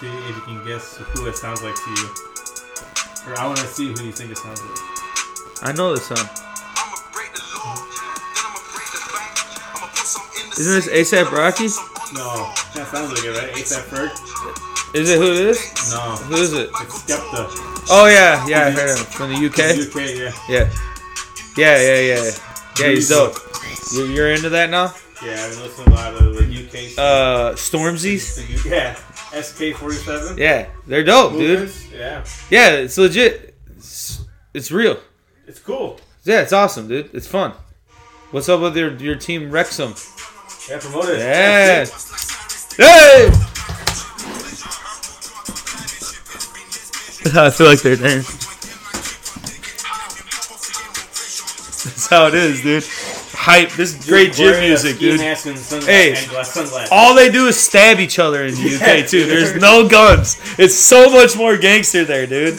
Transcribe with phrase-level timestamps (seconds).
[0.00, 2.08] see if you can guess who it sounds like to you.
[3.32, 5.68] Or I want to see who you think it sounds like.
[5.68, 6.18] I know this song.
[6.18, 6.96] I'ma
[7.34, 8.14] the law, then
[8.46, 9.34] I'ma break the bank.
[9.74, 11.68] I'ma put some in the Isn't this safe, A$AP Rocky?
[12.14, 13.52] No, that sounds like it, right?
[13.52, 14.94] ASAP Ferg?
[14.94, 15.92] Is it who it is?
[15.92, 16.00] No,
[16.32, 16.70] Who is it?
[16.72, 17.44] it's Skepta.
[17.90, 19.76] Oh yeah, yeah, I heard him from the UK.
[19.76, 20.16] UK,
[20.48, 20.70] yeah.
[21.56, 22.30] Yeah, yeah, yeah, yeah.
[22.78, 23.36] Yeah, he's dope.
[23.92, 24.94] You- You're into that now?
[25.22, 26.98] Yeah, I've been listening to a lot of the UK stuff.
[27.04, 28.64] Uh, Stormzy's.
[28.64, 28.94] Yeah,
[29.30, 30.38] SK47.
[30.38, 31.70] Yeah, they're dope, dude.
[31.92, 33.54] Yeah, Yeah, it's legit.
[33.76, 34.98] It's, it's real.
[35.46, 35.98] it's cool.
[36.24, 37.10] Yeah, it's awesome, dude.
[37.14, 37.52] It's fun.
[38.30, 39.94] What's up with your your team Wrexham?
[40.68, 41.18] Yeah, promote it.
[41.18, 41.84] Yeah.
[41.84, 43.30] That's Hey!
[47.34, 48.22] I feel like they're there.
[51.84, 52.84] That's how it is, dude.
[53.48, 53.70] Hype.
[53.72, 55.20] This is great gym music, dude.
[55.20, 56.14] Hey.
[56.90, 59.24] All they do is stab each other in the UK too.
[59.24, 60.36] There's no guns.
[60.58, 62.58] It's so much more gangster there, dude.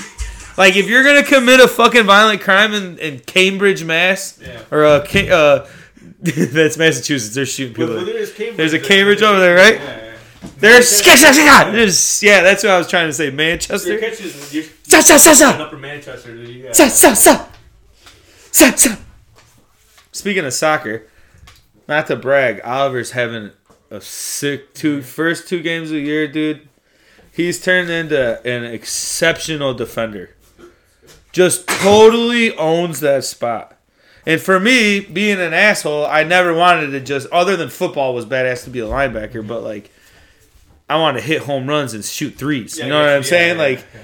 [0.57, 4.61] Like if you're gonna commit a fucking violent crime in, in Cambridge, Mass, Yeah.
[4.71, 5.67] or uh, uh
[6.21, 7.35] that's Massachusetts.
[7.35, 7.95] They're shooting people.
[7.95, 9.75] but there's There's a Cambridge over there, right?
[9.75, 10.15] Yeah, yeah.
[10.57, 10.89] There's
[11.71, 12.41] there's yeah.
[12.41, 13.25] That's what I was trying to say.
[13.25, 13.97] Your Manchester.
[13.99, 14.63] catches, you're
[15.61, 16.73] Upper Manchester, dude.
[20.19, 21.07] Speaking of soccer,
[21.87, 23.51] not to brag, Oliver's having
[23.89, 26.67] a sick two first two games of the year, dude.
[27.31, 30.35] He's turned into an exceptional defender.
[31.31, 33.77] Just totally owns that spot.
[34.25, 38.25] And for me, being an asshole, I never wanted to just other than football was
[38.25, 39.89] badass to be a linebacker, but like
[40.89, 42.77] I want to hit home runs and shoot threes.
[42.77, 43.55] Yeah, you know what I'm saying?
[43.55, 44.01] yeah, like yeah.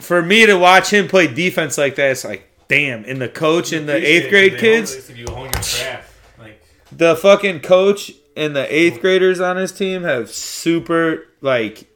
[0.00, 3.04] for me to watch him play defense like that, it's like, damn.
[3.04, 6.62] And the coach and the eighth grade kids, hone- If you hone your craft, like
[6.92, 11.86] the fucking coach and the eighth graders on his team have super like.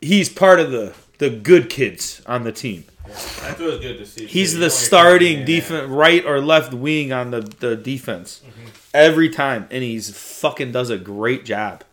[0.00, 2.84] He's part of the the good kids on the team.
[3.06, 4.26] that feels good to see.
[4.26, 8.68] He's the starting defense, right or left wing on the the defense Mm-hmm.
[8.94, 10.10] every time, and he's
[10.40, 11.84] fucking does a great job.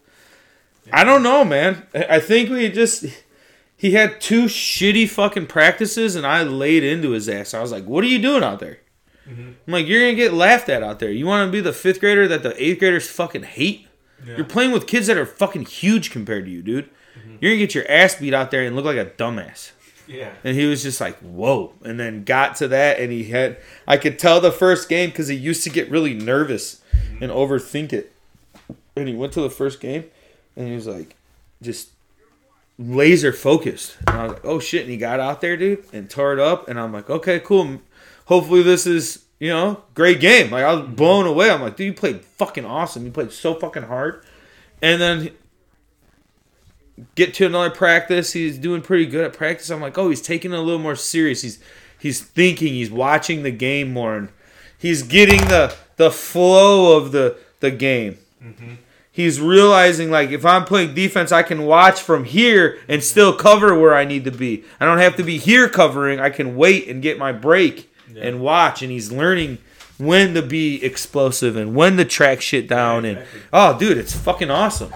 [0.92, 1.86] I don't know, man.
[1.94, 3.06] I think we just
[3.80, 7.54] he had two shitty fucking practices, and I laid into his ass.
[7.54, 8.80] I was like, "What are you doing out there?"
[9.26, 9.52] Mm-hmm.
[9.68, 11.10] I'm like, "You're gonna get laughed at out there.
[11.10, 13.88] You want to be the fifth grader that the eighth graders fucking hate?
[14.28, 14.36] Yeah.
[14.36, 16.90] You're playing with kids that are fucking huge compared to you, dude.
[17.18, 17.38] Mm-hmm.
[17.40, 19.72] You're gonna get your ass beat out there and look like a dumbass."
[20.10, 20.34] Yeah.
[20.44, 21.74] And he was just like, whoa.
[21.84, 23.58] And then got to that, and he had,
[23.88, 26.82] I could tell the first game because he used to get really nervous
[27.22, 28.12] and overthink it.
[28.96, 30.06] And he went to the first game,
[30.56, 31.16] and he was like,
[31.62, 31.90] just
[32.80, 33.98] laser focused.
[34.08, 34.82] And I was like, oh shit.
[34.82, 36.68] And he got out there, dude, and tore it up.
[36.68, 37.82] And I'm like, okay, cool.
[38.26, 40.50] Hopefully this is, you know, great game.
[40.50, 41.52] Like, I was blown away.
[41.52, 43.06] I'm like, dude, you played fucking awesome.
[43.06, 44.24] You played so fucking hard.
[44.82, 45.32] And then
[47.16, 48.34] get to another practice.
[48.34, 49.70] He's doing pretty good at practice.
[49.70, 51.42] I'm like, oh, he's taking it a little more serious.
[51.42, 51.60] He's
[52.00, 52.70] he's thinking.
[52.70, 54.30] He's watching the game more, and
[54.78, 58.18] he's getting the the flow of the the game.
[58.44, 58.74] Mm-hmm.
[59.12, 63.78] He's realizing like if I'm playing defense, I can watch from here and still cover
[63.78, 64.64] where I need to be.
[64.80, 66.20] I don't have to be here covering.
[66.20, 68.82] I can wait and get my break and watch.
[68.82, 69.58] And he's learning
[69.98, 73.04] when to be explosive and when to track shit down.
[73.04, 74.94] Yeah, And oh, dude, it's fucking awesome.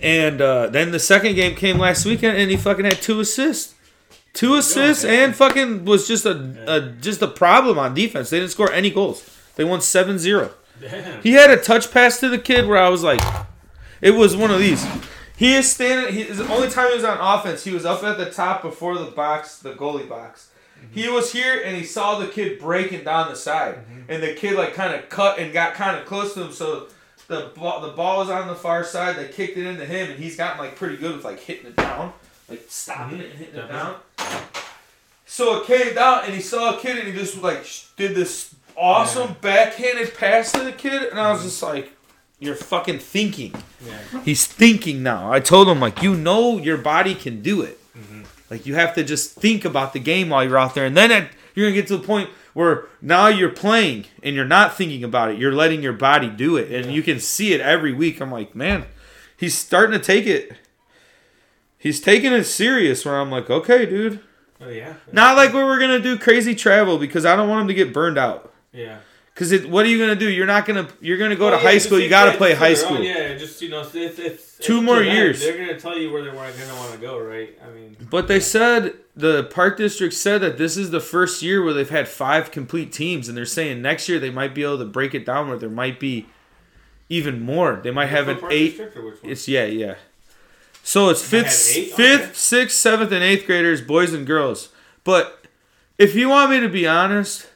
[0.00, 3.74] And uh, then the second game came last weekend, and he fucking had two assists,
[4.32, 8.30] two assists, and fucking was just a, a just a problem on defense.
[8.30, 9.28] They didn't score any goals.
[9.56, 10.50] They won 7-0.
[10.82, 11.22] Damn.
[11.22, 13.22] He had a touch pass to the kid where I was like,
[14.00, 14.84] it was one of these.
[15.36, 16.12] He is standing.
[16.12, 18.98] He, the only time he was on offense, he was up at the top before
[18.98, 20.50] the box, the goalie box.
[20.78, 20.94] Mm-hmm.
[20.94, 24.10] He was here and he saw the kid breaking down the side, mm-hmm.
[24.10, 26.52] and the kid like kind of cut and got kind of close to him.
[26.52, 26.88] So
[27.28, 29.16] the ball, the ball was on the far side.
[29.16, 31.76] They kicked it into him, and he's gotten like pretty good with like hitting it
[31.76, 32.12] down,
[32.48, 33.72] like stopping it and hitting it mm-hmm.
[33.72, 33.96] down.
[35.26, 38.14] So it came down, and he saw a kid, and he just like sh- did
[38.14, 41.48] this awesome backhanded pass to the kid, and I was mm-hmm.
[41.48, 41.92] just like,
[42.38, 43.54] "You're fucking thinking."
[43.86, 44.22] Yeah.
[44.22, 45.32] He's thinking now.
[45.32, 47.78] I told him like, you know, your body can do it.
[47.96, 48.22] Mm-hmm.
[48.50, 51.10] Like you have to just think about the game while you're out there, and then
[51.10, 55.02] it, you're gonna get to the point where now you're playing and you're not thinking
[55.04, 55.38] about it.
[55.38, 58.20] You're letting your body do it, and you can see it every week.
[58.20, 58.84] I'm like, man,
[59.36, 60.52] he's starting to take it.
[61.78, 63.04] He's taking it serious.
[63.04, 64.20] Where I'm like, okay, dude.
[64.60, 64.94] Oh yeah.
[65.10, 68.18] Not like we're gonna do crazy travel because I don't want him to get burned
[68.18, 68.51] out.
[68.72, 68.98] Yeah.
[69.34, 70.28] Cause it, what are you gonna do?
[70.28, 70.86] You're not gonna.
[71.00, 71.98] You're gonna go Oh, to yeah, high school.
[71.98, 73.00] You gotta play high own- school.
[73.02, 75.40] Yeah, just you know, it's, it's, it's Two more years.
[75.40, 77.58] They're gonna tell you where they're gonna want to go, right?
[77.66, 81.64] I mean, But they said the park district said that this is the first year
[81.64, 84.78] where they've had five complete teams, and they're saying next year they might be able
[84.78, 86.26] to break it down where there might be
[87.08, 87.80] even more.
[87.82, 88.68] They might have an eight.
[88.76, 89.32] district or which one?
[89.32, 89.94] It's yeah, yeah.
[90.82, 92.30] So it's fifth, fifth, Okay.
[92.34, 94.68] sixth, seventh, and eighth graders, boys and girls.
[95.04, 95.46] But
[95.96, 97.46] if you want me to be honest,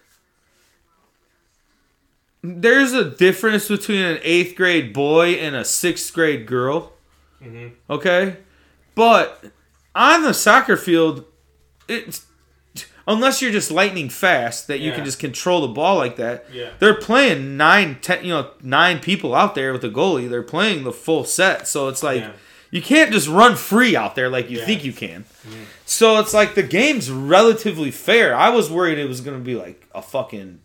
[2.63, 6.93] there's a difference between an eighth grade boy and a sixth grade girl.
[7.43, 7.73] Mhm.
[7.91, 8.37] Okay,
[8.95, 9.45] but
[9.95, 11.25] on the soccer field,
[11.89, 12.23] it's
[13.09, 14.97] unless you're just lightning fast that you Yeah.
[14.97, 16.45] can just control the ball like that.
[16.53, 16.71] Yeah.
[16.81, 20.29] They're playing nine, ten, you know, nine people out there with a goalie.
[20.29, 22.31] They're playing the full set, so it's like Yeah.
[22.73, 24.65] you can't just run free out there like you Yeah.
[24.67, 25.25] think you can.
[25.85, 28.35] So it's like the game's relatively fair.
[28.35, 30.59] I was worried it was gonna be like a fucking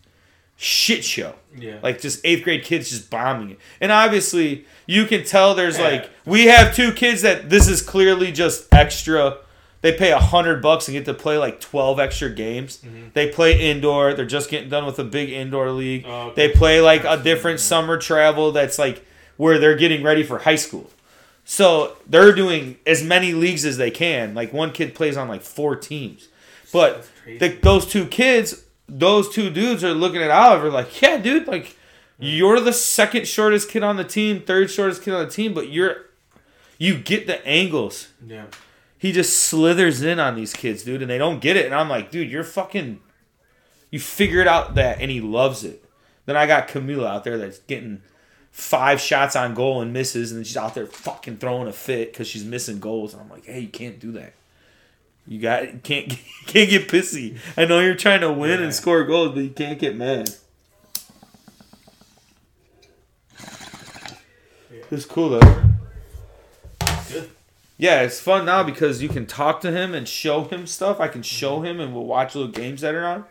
[0.64, 1.34] shit show.
[1.58, 1.80] Yeah.
[1.82, 3.60] Like just eighth grade kids just bombing it.
[3.82, 5.88] And obviously you can tell there's Yeah.
[5.88, 9.38] like we have two kids that this is clearly just extra.
[9.82, 12.78] They pay a hundred bucks and get to play like twelve extra games.
[12.86, 13.08] Mm-hmm.
[13.14, 14.14] They play indoor.
[14.14, 16.06] They're just getting done with a big indoor league.
[16.08, 16.48] Oh, okay.
[16.48, 19.04] They play like a different summer travel that's like
[19.38, 20.92] where they're getting ready for high school.
[21.44, 24.36] So they're doing as many leagues as they can.
[24.36, 26.28] Like one kid plays on like four teams.
[26.72, 31.48] But the, those two kids, those two dudes are looking at Oliver like, yeah, dude,
[31.48, 31.78] like
[32.20, 35.70] you're the second shortest kid on the team, third shortest kid on the team, but
[35.70, 36.08] you're
[36.78, 38.10] you get the angles.
[38.26, 38.46] yeah.
[38.98, 41.66] He just slithers in on these kids, dude, and they don't get it.
[41.66, 43.00] And I'm like, dude, you're fucking
[43.90, 45.84] you figured out that and he loves it.
[46.26, 48.02] Then I got Camila out there that's getting
[48.52, 52.12] five shots on goal and misses, and then she's out there fucking throwing a fit
[52.12, 53.14] because she's missing goals.
[53.14, 54.34] And I'm like, hey, you can't do that.
[55.28, 56.10] You got can't
[56.48, 57.38] can't get pissy.
[57.56, 58.66] I know you're trying to win Yeah.
[58.66, 60.30] and score goals, but you can't get mad.
[64.72, 64.84] Yeah.
[64.90, 65.64] It's cool though.
[67.10, 67.30] Good.
[67.78, 71.00] Yeah, it's fun now because you can talk to him and show him stuff.
[71.00, 71.66] I can show mm-hmm.
[71.66, 73.26] him and we'll watch little games that are on.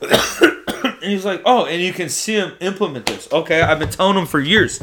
[0.82, 3.28] and he's like, oh, and you can see him implement this.
[3.32, 4.80] Okay, I've been telling him for years.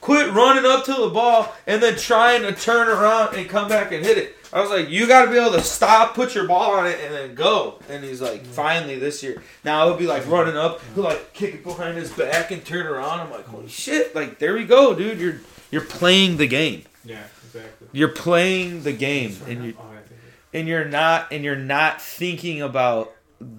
[0.00, 3.90] Quit running up to the ball and then trying to turn around and come back
[3.90, 4.36] and hit it.
[4.52, 6.98] I was like, you got to be able to stop, put your ball on it,
[7.04, 7.80] and then go.
[7.90, 9.42] And he's like, finally this year.
[9.64, 12.86] Now he'll be like running up, he'll like kick it behind his back and turn
[12.86, 13.20] around.
[13.20, 14.14] I'm like, holy shit!
[14.14, 15.18] Like there we go, dude.
[15.18, 15.40] You're
[15.70, 16.84] you're playing the game.
[17.04, 17.24] Yeah.
[17.46, 17.88] Exactly.
[17.92, 20.10] You're playing the game, and you Oh, I think
[20.52, 23.12] it- and you're not and you're not thinking about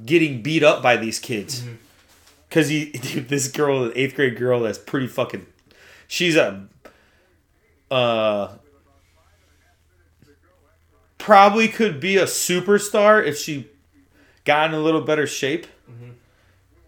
[0.05, 1.61] getting beat up by these kids.
[1.61, 1.75] Mhm.
[2.51, 5.45] Cause he, dude, this girl, eighth grade girl, that's pretty fucking.
[6.07, 6.67] She's a,
[7.91, 8.49] uh,
[11.29, 13.67] probably could be a superstar if she
[14.45, 15.67] got in a little better shape.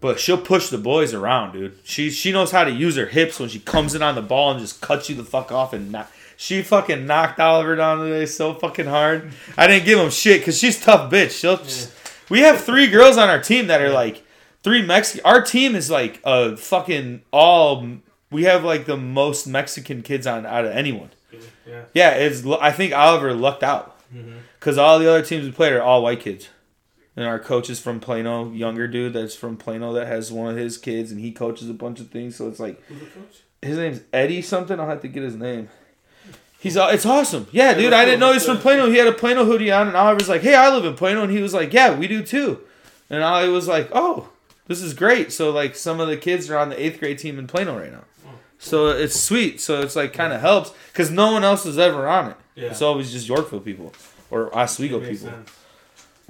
[0.00, 1.78] But she'll push the boys around, dude.
[1.84, 4.50] She she knows how to use her hips when she comes in on the ball
[4.50, 5.96] and just cuts you the fuck off and.
[6.36, 9.32] She fucking knocked Oliver down today so fucking hard.
[9.56, 11.38] I didn't give him shit because she's tough bitch.
[11.38, 11.58] She'll.
[11.58, 11.92] Just,
[12.28, 14.24] we have three girls on our team that are like
[14.64, 15.24] three Mexican.
[15.24, 17.86] Our team is like a fucking all.
[18.32, 21.10] We have like the most Mexican kids on out of anyone.
[21.64, 21.84] Yeah.
[21.94, 22.44] Yeah, it's.
[22.44, 24.38] I think Oliver lucked out Mm-hmm.
[24.58, 26.48] because all the other teams we played are all white kids,
[27.16, 30.56] and our coach is from Plano, younger dude that's from Plano that has one of
[30.56, 32.36] his kids, and he coaches a bunch of things.
[32.36, 33.42] So it's like Who's the coach?
[33.62, 34.78] his name's Eddie something.
[34.78, 35.68] I'll have to get his name.
[36.58, 37.48] He's it's awesome.
[37.50, 37.92] Yeah, dude.
[37.92, 38.88] I didn't know he's from Plano.
[38.88, 41.32] He had a Plano hoodie on, and Oliver's like, "Hey, I live in Plano," and
[41.32, 42.60] he was like, "Yeah, we do too."
[43.10, 44.28] And I was like, "Oh,
[44.68, 47.38] this is great." So like, some of the kids are on the eighth grade team
[47.38, 48.04] in Plano right now.
[48.58, 49.60] So it's sweet.
[49.60, 52.36] So it's like kind of helps because no one else is ever on it.
[52.54, 52.68] Yeah.
[52.68, 53.92] It's always just Yorkville people
[54.30, 55.28] or Oswego people.
[55.28, 55.50] sense.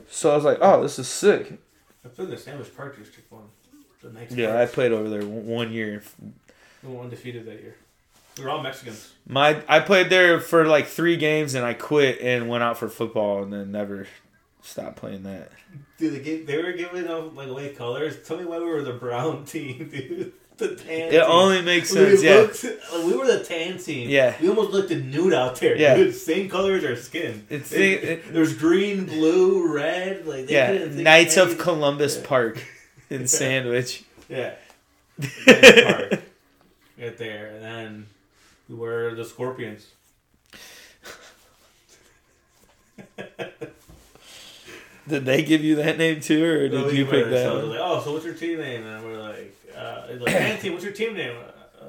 [0.08, 1.58] So I was like, "Oh, this is sick."
[2.04, 3.44] I played the Sandwich Park District one.
[4.02, 6.02] The Yeah, I played over there one one year.
[6.82, 7.76] We were undefeated that year.
[8.36, 9.12] We were all Mexicans.
[9.26, 12.88] My I played there for like three games and I quit and went out for
[12.88, 14.06] football and then never
[14.62, 15.52] stopped playing that.
[15.98, 18.16] Dude, they, gave, they were giving them like away colors.
[18.26, 20.32] Tell me why we were the brown team, dude.
[20.62, 21.08] The tan.
[21.08, 21.22] It team.
[21.26, 22.34] only makes We sense, yeah.
[22.36, 22.64] looked-
[23.04, 24.08] we were the tan team.
[24.08, 24.34] Yeah.
[24.40, 25.76] We almost looked a nude out there.
[25.76, 25.96] Yeah.
[25.96, 26.14] Dude.
[26.14, 27.46] Same color as our skin.
[27.50, 30.26] It's It- it- there's green, blue, red.
[30.26, 32.26] Like they Yeah, Knights of Columbus Yeah.
[32.26, 32.64] Park
[33.10, 34.04] in Sandwich.
[34.28, 34.54] Yeah.
[35.46, 36.22] Park.
[37.00, 38.06] Right there, and then
[38.68, 39.86] we were the Scorpions.
[45.08, 47.42] Did they give you that name too, or did you pick that?
[47.44, 47.70] So it was one?
[47.70, 48.86] like, oh, so what's your team name?
[48.86, 50.62] And we're like, uh, like.
[50.64, 51.36] What's your team name?
[51.80, 51.84] Uh,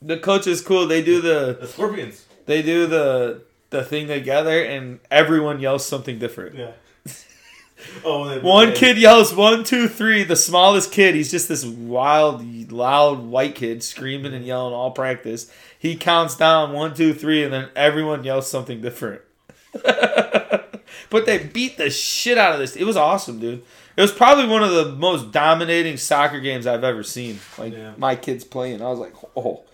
[0.00, 0.86] The coach is cool.
[0.86, 2.24] They do the the Scorpions.
[2.46, 6.56] they do the the thing together, and everyone yells something different.
[6.56, 6.72] Yeah.
[8.04, 10.24] oh, One kid yells one, two, three.
[10.24, 15.50] The smallest kid, he's just this wild, loud white kid screaming and yelling all practice.
[15.78, 19.22] He counts down one, two, three, and then everyone yells something different.
[19.82, 22.76] but they beat the shit out of this.
[22.76, 23.64] It was awesome, dude.
[23.96, 27.38] It was probably one of the most dominating soccer games I've ever seen.
[27.58, 27.92] Like Yeah.
[27.98, 29.64] my kids playing, I was like, oh,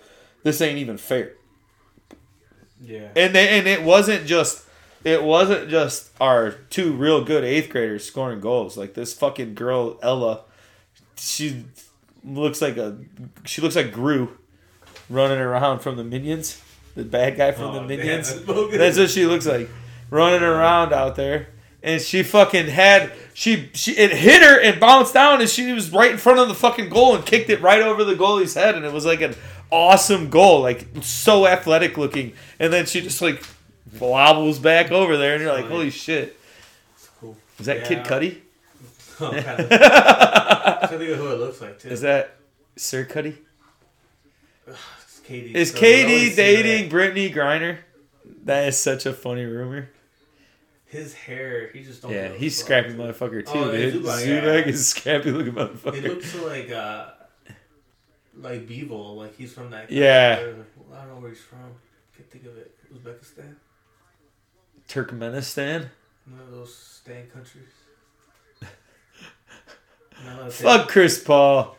[0.42, 1.32] this ain't even fair.
[2.80, 3.08] Yeah.
[3.16, 4.64] and they, and it wasn't just
[5.04, 8.76] it wasn't just our two real good eighth graders scoring goals.
[8.76, 10.42] Like this fucking girl Ella,
[11.16, 11.64] she
[12.24, 12.98] looks like a
[13.44, 14.36] she looks like Gru
[15.10, 16.60] running around from the Minions,
[16.94, 18.32] the bad guy from oh, the Oh, Minions.
[18.32, 18.76] damn, that's.
[18.78, 19.68] That's what she looks like,
[20.10, 21.48] running around out there.
[21.82, 25.90] And she fucking had she she it hit her and bounced down, and she was
[25.92, 28.74] right in front of the fucking goal and kicked it right over the goalie's head,
[28.74, 29.34] and it was like an
[29.70, 32.32] awesome goal, like so athletic looking.
[32.58, 33.42] And then she just like
[34.00, 36.36] wobbles back over there, and you're like, holy shit,
[37.20, 37.36] cool.
[37.60, 37.84] is that Yeah.
[37.88, 38.38] Kid Cudi?
[39.20, 39.72] Oh, kind of.
[39.72, 41.88] I think of who it looks like too.
[41.88, 42.36] Is that
[42.76, 43.36] Sir Cudi?
[44.68, 45.54] It's Katie.
[45.54, 46.90] Is So Katie dating.
[46.90, 47.78] Brittney Griner?
[48.44, 49.90] That is such a funny rumor.
[50.88, 51.68] His hair?
[51.72, 52.12] He just don't.
[52.12, 53.94] Yeah, he's scrappy motherfucker too, Oh, dude.
[54.02, 54.72] Zubac, Zubac yeah.
[54.72, 56.02] is scrappy looking He motherfucker.
[56.02, 57.10] looks like uh,
[58.36, 59.90] like Beeble, like he's from that.
[59.90, 60.38] Yeah.
[60.40, 60.44] I
[61.04, 61.58] don't know where he's from.
[62.16, 62.74] Can't think of it.
[62.94, 63.56] Uzbekistan.
[64.88, 65.90] Turkmenistan.
[66.26, 67.64] One of those stand countries.
[70.24, 70.62] No, that's it.
[70.64, 71.76] Fuck Chris Paul.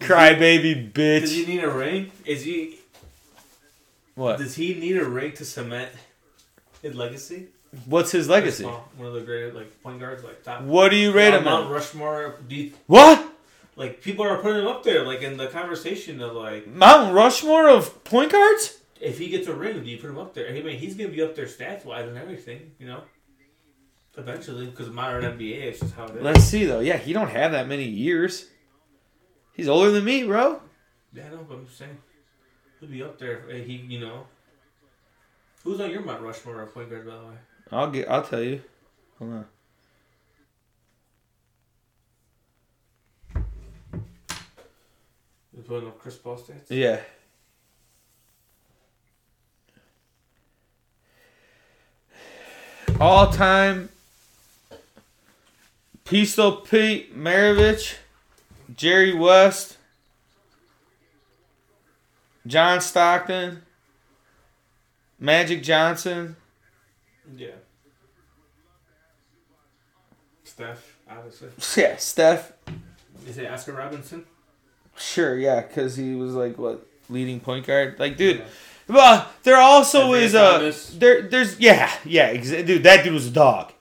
[0.00, 1.20] Crybaby bitch.
[1.22, 2.10] Does he need a ring?
[2.24, 2.78] Is he?
[4.14, 4.38] What?
[4.38, 5.90] Does he need a ring to cement
[6.80, 7.48] his legacy?
[7.86, 8.64] What's his legacy?
[8.64, 10.62] One of the great like point guards, like top.
[10.62, 11.70] What do you rate him Mount?
[11.70, 12.36] Rushmore.
[12.48, 13.30] You, What?
[13.76, 17.68] like people are putting him up there, like in the conversation of like, Mount Rushmore
[17.68, 18.80] of point guards?
[19.00, 20.48] if he gets a ring, do you put him up there?
[20.48, 23.02] I mean, he's gonna be up there stats wise and everything, you know.
[24.16, 26.22] Eventually, because modern NBA, is just how it is.
[26.22, 26.80] Let's see though.
[26.80, 28.46] Yeah, he don't have that many years.
[29.54, 30.60] He's older than me, bro.
[31.12, 31.98] Yeah, I know, but I'm just saying,
[32.80, 33.42] he'll be up there.
[33.50, 34.26] He, you know,
[35.64, 37.34] who's on your Mount Rushmore of point guards, by the way?
[37.70, 38.08] I'll get.
[38.08, 38.62] I'll tell you.
[39.18, 39.46] Hold on.
[45.56, 46.68] You putting up Chris Paul stats?
[46.68, 47.00] Yeah.
[53.00, 53.88] All time
[56.04, 57.96] Pistol Pete Maravich,
[58.76, 59.78] Jerry West,
[62.46, 63.62] John Stockton,
[65.18, 66.36] Magic Johnson.
[67.36, 67.48] Yeah.
[70.44, 71.48] Steph, obviously.
[71.82, 72.52] Yeah, Steph.
[73.26, 74.24] Is it Oscar Robinson?
[74.96, 77.98] Sure, yeah, because he was like what leading point guard.
[77.98, 78.44] Like, dude,
[78.88, 80.90] well, there also Isaiah is a Thomas.
[80.94, 81.22] there.
[81.22, 82.82] There's yeah, yeah, exa- dude.
[82.84, 83.72] That dude was a dog.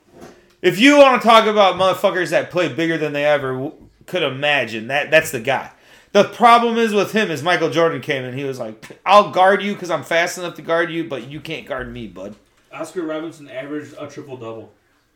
[0.62, 3.74] If you want to talk about motherfuckers that play bigger than they ever w-
[4.08, 5.72] could imagine, that that's the guy.
[6.14, 8.36] The problem is with him is Michael Jordan came in.
[8.38, 11.40] He was like, "I'll guard you because I'm fast enough to guard you, but you
[11.42, 12.36] can't guard me, bud."
[12.74, 14.72] Oscar Robinson averaged a triple double.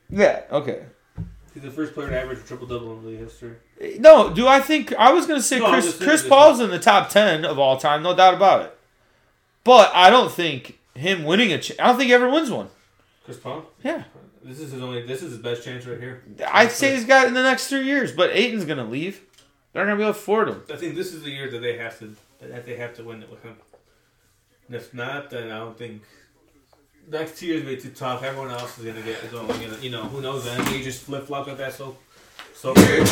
[0.10, 0.44] Yeah.
[0.52, 0.84] Okay.
[1.54, 3.56] He's the first player to average a triple double in league history.
[4.00, 7.10] No, do I think I was gonna say No, Chris Chris Paul's in the top
[7.10, 8.78] ten of all time, no doubt about it.
[9.64, 11.60] But I don't think him winning a.
[11.60, 12.70] Ch- I don't think he ever wins one.
[13.26, 13.66] Chris Paul.
[13.84, 14.04] Yeah,
[14.44, 15.06] This is his only.
[15.06, 16.24] This is his best chance right here.
[16.48, 18.12] I'd say he's got it in the next three years.
[18.12, 19.22] But Ayton's gonna leave.
[19.74, 20.64] They're not gonna be able to afford him.
[20.72, 23.22] I think this is the year that they have to that they have to win
[23.24, 23.56] it with him.
[24.68, 26.04] And if not, then I don't think
[27.10, 28.24] next two years will be too tough.
[28.24, 30.44] Everyone else is gonna get is only gonna you know who knows.
[30.46, 31.98] The NBA just flip flop like that so
[32.54, 33.08] so weird.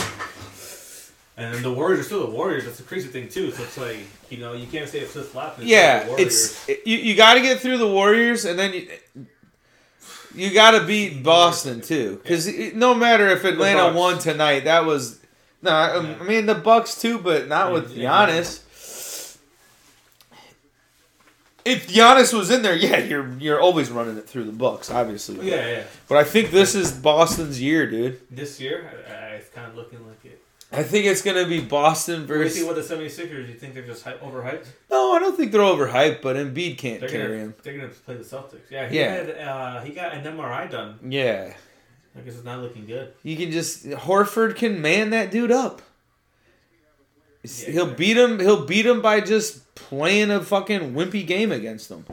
[1.38, 2.64] And then the Warriors are still the Warriors.
[2.64, 3.52] That's the crazy thing too.
[3.52, 3.98] So it's like
[4.30, 5.58] you know you can't say it's flip flop.
[5.60, 6.98] Yeah, it's it, you.
[6.98, 8.88] You got to get through the Warriors, and then you.
[10.34, 15.22] You got to beat Boston too, because no matter if Atlanta won tonight, that was
[15.62, 15.72] no.
[15.72, 18.10] I mean the Bucks too, but not with Yeah.
[18.28, 18.62] Giannis.
[21.66, 25.50] If Giannis was in there, yeah, you're you're always running it through the Bucks, obviously.
[25.50, 25.84] yeah, yeah.
[26.08, 28.22] But I think this is Boston's year, dude.
[28.30, 30.42] This year, I, I, it's kind of looking like it.
[30.72, 32.58] I think it's gonna be Boston What do you versus.
[32.60, 33.48] think about the 76ers?
[33.48, 34.66] You think they're just hype, overhyped?
[34.92, 37.56] No, I don't think they're overhyped, but Embiid can't They're carry gonna, him.
[37.64, 38.70] they're gonna play the Celtics.
[38.70, 39.12] Yeah, he Yeah.
[39.14, 41.00] had uh, he got an MRI done.
[41.08, 41.54] Yeah.
[42.18, 43.14] I guess it's not looking good.
[43.24, 45.82] You can just Horford can man that dude up.
[47.44, 48.40] Yeah, he'll beat him.
[48.40, 52.06] He'll beat him by just playing a fucking wimpy game against them.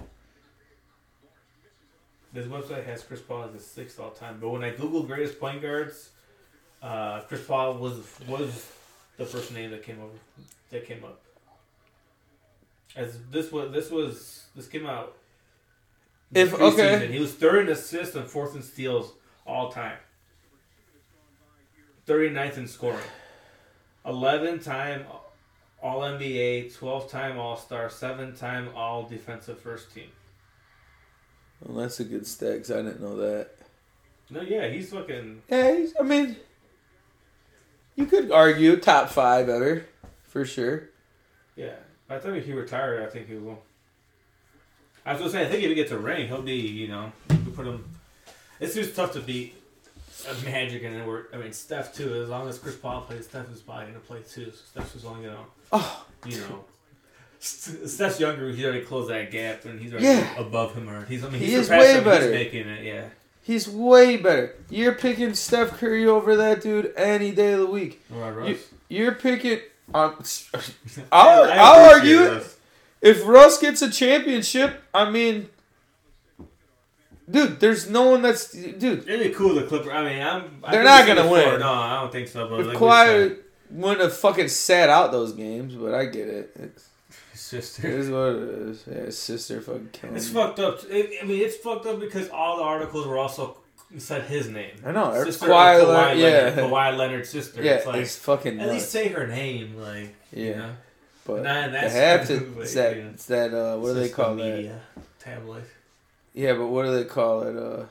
[2.32, 5.38] This website has Chris Paul as the sixth all time, but when I Google greatest
[5.38, 6.10] point guards,
[6.82, 8.72] uh, Chris Paul was was
[9.16, 10.12] the first name that came over
[10.70, 11.20] that came up.
[12.96, 15.16] As this was this was this came out.
[16.34, 17.12] If- okay.
[17.12, 19.12] he was third in assists and fourth in steals
[19.46, 19.98] all time.
[22.06, 22.98] 39th in scoring.
[24.04, 25.04] 11 time
[25.82, 30.08] All NBA, 12 time All Star, 7 time All Defensive First Team.
[31.60, 33.50] Well, that's a good stat 'cause I didn't know that.
[34.30, 35.42] No, yeah, he's fucking.
[35.48, 36.36] Yeah, he's, I mean,
[37.96, 39.86] you could argue top five ever,
[40.24, 40.88] for sure.
[41.56, 41.74] Yeah.
[42.08, 43.62] By the time he retired, I think he will.
[45.04, 47.12] I was gonna say, I think if he gets a ring, he'll be, you know,
[47.30, 47.84] you could put him.
[48.60, 49.54] It's just tough to beat
[50.44, 51.24] Magic and then we're.
[51.32, 52.14] I mean, Steph too.
[52.22, 54.46] As long as Chris Paul plays, Steph is probably gonna play too.
[54.46, 55.38] So Steph's just only gonna,
[55.72, 56.06] Oh.
[56.26, 56.64] you know.
[57.40, 58.50] Steph's younger.
[58.50, 60.38] He's already closed that gap, and he's already Yeah.
[60.38, 60.88] above him.
[60.88, 61.24] Or he's.
[61.24, 62.24] I mean, He he's is surpassed way him, better.
[62.24, 62.84] He's making it.
[62.84, 63.08] Yeah.
[63.44, 64.54] He's way better.
[64.70, 68.00] You're picking Steph Curry over that dude any day of the week.
[68.10, 69.58] You, you're picking.
[69.92, 70.22] Um,
[71.12, 72.26] I'll, I'll argue.
[72.28, 72.56] Russ.
[73.00, 75.48] If Russ gets a championship, I mean,
[77.32, 79.08] dude, there's no one that's dude.
[79.08, 79.90] It'd be cool the Clipper.
[79.92, 80.60] I mean, I'm.
[80.62, 81.36] I They're not gonna before.
[81.52, 81.60] win.
[81.60, 82.48] No, I don't think so.
[82.48, 83.38] But If like Kawhi
[83.70, 86.50] wouldn't have fucking sat out those games, but I get it.
[86.60, 86.88] It's,
[87.32, 87.88] his it sister.
[87.88, 88.84] is what it is.
[88.86, 90.16] Yeah, his sister fucking killing.
[90.16, 90.34] It's me.
[90.34, 90.80] fucked up.
[90.88, 93.56] It, I mean, it's fucked up because all the articles were also
[93.98, 94.72] said his name.
[94.86, 95.12] I know.
[95.24, 97.62] Sister Kawhi, Kawhi Leonard, Leonard, yeah, Kawhi Leonard's sister.
[97.62, 100.72] yeah, it's like it's fucking at least say her name, like Yeah, you know.
[101.26, 102.34] but Nah, they that's have to.
[102.34, 102.96] like, It's that.
[102.96, 103.02] yeah.
[103.04, 103.52] It's that.
[103.54, 104.56] Uh, what do they call that?
[104.56, 104.80] media,
[105.18, 105.64] Tabloid.
[106.34, 107.56] Yeah, but what do they call it?
[107.56, 107.84] Uh,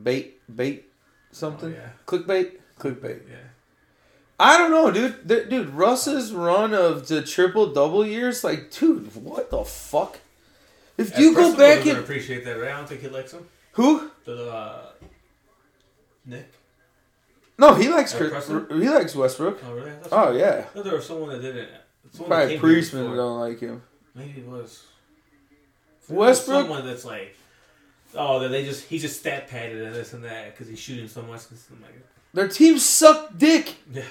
[0.00, 0.84] bait, bait,
[1.32, 1.74] something.
[1.74, 3.22] Oh, yeah, Clickbait, clickbait.
[3.28, 3.36] yeah.
[4.38, 5.26] I don't know, dude.
[5.28, 10.18] Th- dude, Russ's run of the triple double years, like, dude, what the fuck?
[10.98, 12.70] If As you go back in appreciate that, right?
[12.72, 13.46] I don't think he likes him.
[13.72, 14.10] who?
[14.24, 14.86] The uh,
[16.24, 16.52] Nick.
[17.58, 18.66] No, he likes Chris, Preston?
[18.82, 19.58] he likes Westbrook.
[19.66, 19.90] Oh really?
[20.02, 21.68] Thought- Oh yeah, I thought there was someone that didn't.
[22.12, 23.82] Someone Probably Priestman don't like him.
[24.14, 24.84] Maybe it was.
[26.08, 26.62] Westbrook?
[26.62, 27.36] Someone that's like,
[28.14, 31.08] oh, that they just he just stat padded and this and that because he's shooting
[31.08, 31.42] so much.
[31.50, 31.94] Like,
[32.34, 33.74] Their team sucked dick.
[33.92, 34.02] yeah,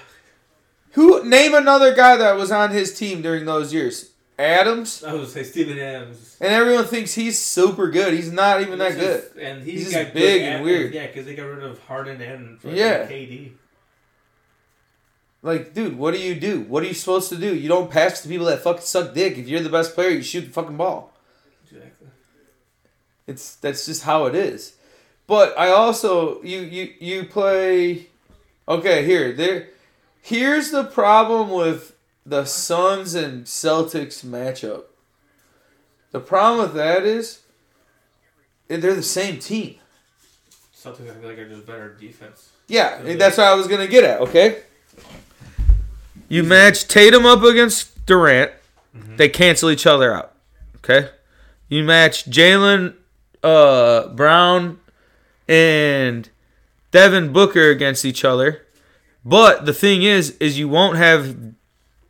[0.91, 4.11] Who name another guy that was on his team during those years?
[4.37, 6.35] Adams, I would say Steven Adams.
[6.41, 8.13] and everyone thinks he's super good.
[8.13, 9.31] He's not even that He's good.
[9.39, 10.93] and He's he's just got big and weird.
[10.93, 13.07] Yeah, because they got rid of Harden and Yeah.
[13.07, 13.51] KD.
[15.41, 16.61] Like, dude, what do you do?
[16.61, 17.55] What are you supposed to do?
[17.55, 19.37] You don't pass to people that fucking suck dick.
[19.37, 21.13] If you're the best player, you shoot the fucking ball.
[23.27, 24.75] It's that's just how it is.
[25.27, 28.07] But I also you you you play
[28.68, 29.31] Okay, here.
[29.33, 29.68] There
[30.22, 34.83] here's the problem with the Suns and Celtics matchup.
[36.11, 37.42] The problem with that is
[38.70, 39.75] eh, they're the same team.
[40.75, 42.50] Celtics, I feel like are just better defense.
[42.68, 43.16] Yeah, Okay.
[43.16, 44.22] that's what I was gonna get at.
[44.22, 44.61] Okay.
[46.27, 48.51] You match Tatum up against Durant,
[48.94, 50.33] they cancel each other out.
[50.77, 51.09] Okay.
[51.70, 52.96] You match Jaylen
[53.46, 54.79] uh, Brown
[55.48, 56.29] and
[56.92, 58.66] Devin Booker against each other,
[59.24, 61.38] but the thing is, is you won't have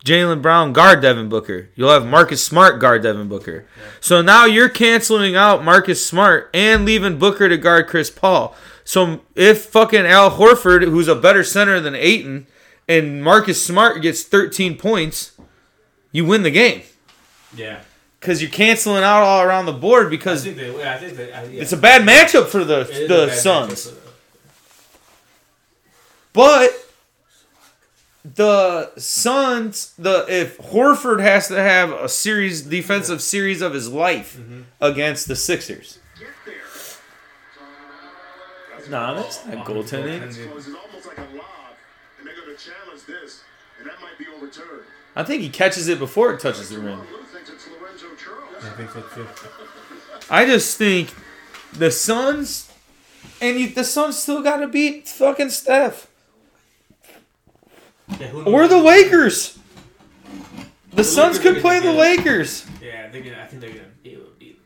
[0.06, 1.70] Jaylen Brown guard Devin Booker.
[1.76, 3.66] You'll have Marcus Smart guard Devin Booker.
[4.00, 8.56] So now you're canceling out Marcus Smart and leaving Booker to guard Chris Paul.
[8.84, 12.46] So if fucking Al Horford, who's a better center than Ayton,
[12.88, 15.32] and Marcus Smart gets 13 points,
[16.12, 16.84] you win the game
[17.56, 17.82] Yeah,
[18.26, 20.90] because you're canceling out all around the board I because think they.
[20.90, 21.32] I think they.
[21.32, 21.62] I, yeah.
[21.62, 23.92] it's a bad matchup for the It is the Suns.
[23.92, 23.98] the-
[26.34, 26.72] But
[28.24, 34.38] the Suns, the if Horford has to have a series defensive series of his life
[34.38, 34.62] mm-hmm.
[34.82, 36.00] against the Sixers.
[38.90, 40.32] Nah, that's not goaltending.
[40.32, 41.74] So it's almost like a lob,
[42.20, 43.42] and they're going to challenge this,
[43.80, 44.12] and that might.
[45.16, 47.02] I think he catches it before it touches the rim.
[48.66, 49.28] I think so too.
[50.30, 51.14] I just think
[51.74, 52.72] the Suns,
[53.42, 56.08] and you, the Suns still got to beat fucking Steph
[58.20, 59.58] Yeah, or the Lakers.
[60.94, 62.66] The Suns Lakers could play the Lakers.
[62.82, 63.42] Yeah, they're gonna.
[63.42, 64.60] I think they're gonna be able to beat,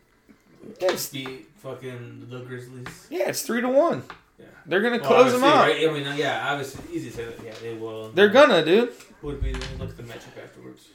[0.79, 3.07] That's, beat fucking the Grizzlies.
[3.09, 4.03] yeah, it's three to one.
[4.39, 4.45] Yeah.
[4.67, 5.67] They're gonna Well, close them out.
[5.67, 5.89] Right?
[5.89, 7.43] I mean, yeah, obviously, easy to say that.
[7.43, 8.11] Yeah, they will.
[8.11, 8.93] They're gonna, dude.
[9.23, 10.87] Would be look at the matchup afterwards.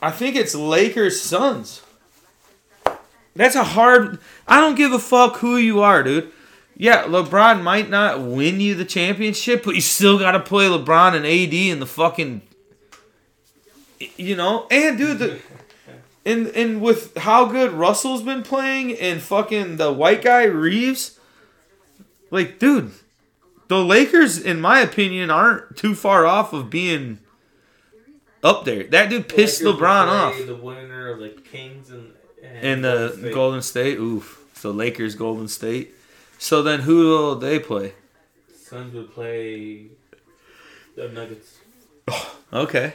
[0.00, 1.82] I think it's Lakers Suns.
[3.34, 4.18] That's a hard.
[4.48, 6.32] I don't give a fuck who you are, dude.
[6.76, 11.14] Yeah, LeBron might not win you the championship, but you still got to play LeBron
[11.14, 12.42] and AD in the fucking.
[14.16, 15.40] You know, and dude, the,
[16.24, 21.18] and and with how good Russell's been playing and fucking the white guy Reaves,
[22.30, 22.92] like, dude,
[23.68, 27.20] the Lakers, in my opinion, aren't too far off of being
[28.42, 28.84] up there.
[28.84, 30.46] That dude pissed will LeBron off.
[30.46, 33.34] The winner of the Kings and and, And the Golden State.
[33.34, 34.44] Golden State, oof.
[34.54, 35.94] So Lakers, Golden State.
[36.38, 37.94] So then who will they play?
[38.56, 39.86] Suns would play
[40.96, 41.58] the Nuggets.
[42.08, 42.94] Oh, okay.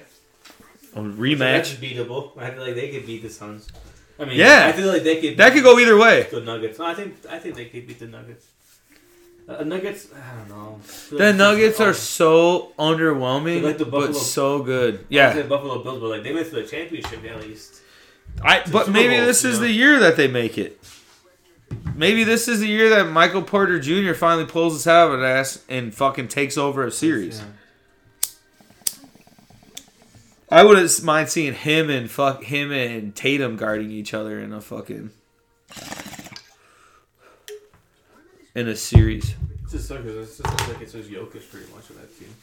[0.93, 1.75] A So that's rematch.
[1.77, 2.38] beatable.
[2.38, 3.67] I feel like they could beat the Suns.
[4.19, 4.67] I mean, Yeah.
[4.67, 5.38] I feel like they could.
[5.38, 6.27] That could go either way.
[6.30, 6.77] The Nuggets.
[6.80, 8.45] No, I think I think they could beat the Nuggets.
[9.47, 10.08] Uh, nuggets.
[10.13, 10.80] I don't know.
[11.10, 14.99] The like- Nuggets oh, are so underwhelming, like the but so good.
[14.99, 15.34] I Yeah.
[15.34, 17.82] said Buffalo Bills, but like they went to the championship at least.
[18.41, 19.65] I but maybe Bowl, this is know?
[19.65, 20.80] the year that they make it.
[21.95, 24.13] Maybe this is the year that Michael Porter Jr.
[24.13, 27.39] finally pulls his out of his ass and fucking takes over a series.
[27.39, 27.45] Yeah.
[30.49, 34.60] I wouldn't mind seeing him and fuck him and Tatum guarding each other in a
[34.60, 35.12] fucking
[38.55, 39.33] in a series.
[39.63, 40.01] It's just sucks.
[40.03, 42.33] 'cause It's just like it's just Jokic pretty much on that team.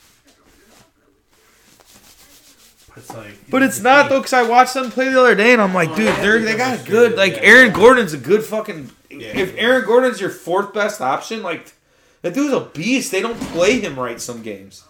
[2.97, 5.63] It's like, But it's not though, because I watched them play the other day, and
[5.63, 8.91] I'm like, dude, they're they got a good like Aaron Gordon's a good fucking.
[9.11, 11.73] If Aaron Gordon's your fourth best option, like
[12.23, 13.13] that dude's a beast.
[13.13, 14.85] They don't play him right some games.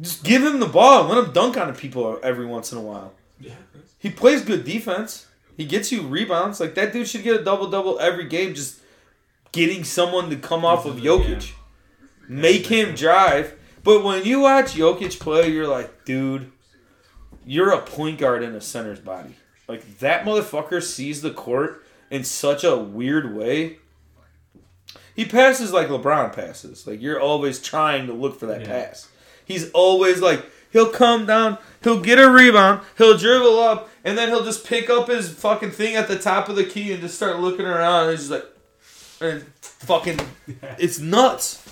[0.00, 2.82] Just give him the ball and let him dunk on people every once in a
[2.82, 3.14] while.
[3.40, 3.54] Yeah.
[3.98, 5.26] He plays good defense.
[5.56, 6.60] He gets you rebounds.
[6.60, 8.54] Like that dude should get a double double every game.
[8.54, 8.80] Just
[9.52, 11.52] getting someone to come off of Jokic,
[12.28, 13.54] make him drive.
[13.84, 16.50] But when you watch Jokic play, you're like, dude,
[17.46, 19.34] you're a point guard in a center's body.
[19.66, 23.78] Like that motherfucker sees the court in such a weird way.
[25.14, 26.86] He passes like LeBron passes.
[26.86, 28.66] Like you're always trying to look for that Yeah.
[28.68, 29.08] pass.
[29.44, 34.28] He's always like he'll come down, he'll get a rebound, he'll dribble up, and then
[34.28, 37.16] he'll just pick up his fucking thing at the top of the key and just
[37.16, 38.02] start looking around.
[38.04, 38.44] And he's just like,
[39.20, 40.18] and fucking,
[40.78, 41.62] it's nuts.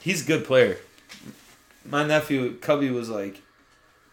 [0.00, 0.78] He's a good player.
[1.84, 3.42] My nephew Cubby was like,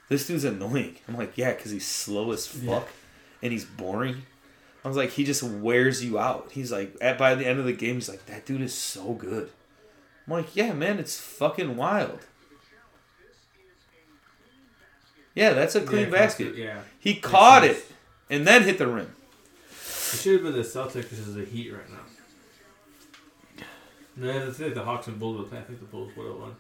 [0.09, 3.43] "This dude's annoying." I'm like, "Yeah, because he's slow as fuck Yeah.
[3.43, 4.23] and he's boring."
[4.83, 7.65] I was like, "He just wears you out." He's like, at by the end of
[7.65, 9.49] the game, he's like, "That dude is so good."
[10.25, 12.19] I'm like, "Yeah, man, it's fucking wild."
[15.35, 16.55] Yeah, that's a clean Yeah, basket.
[16.55, 16.81] Yeah.
[16.99, 17.77] He caught sense.
[17.77, 17.85] it
[18.29, 19.13] and then hit the rim.
[20.13, 23.63] It should have been the Celtics because of the Heat right now.
[24.15, 25.59] No, I think the Hawks and Bulls would play.
[25.59, 26.55] I think the Bulls would have won.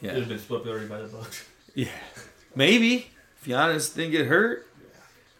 [0.00, 0.10] Yeah.
[0.10, 1.44] It would have been swept already by the Bucks.
[1.74, 1.88] Yeah.
[2.54, 3.10] Maybe.
[3.40, 4.66] If Giannis didn't get hurt.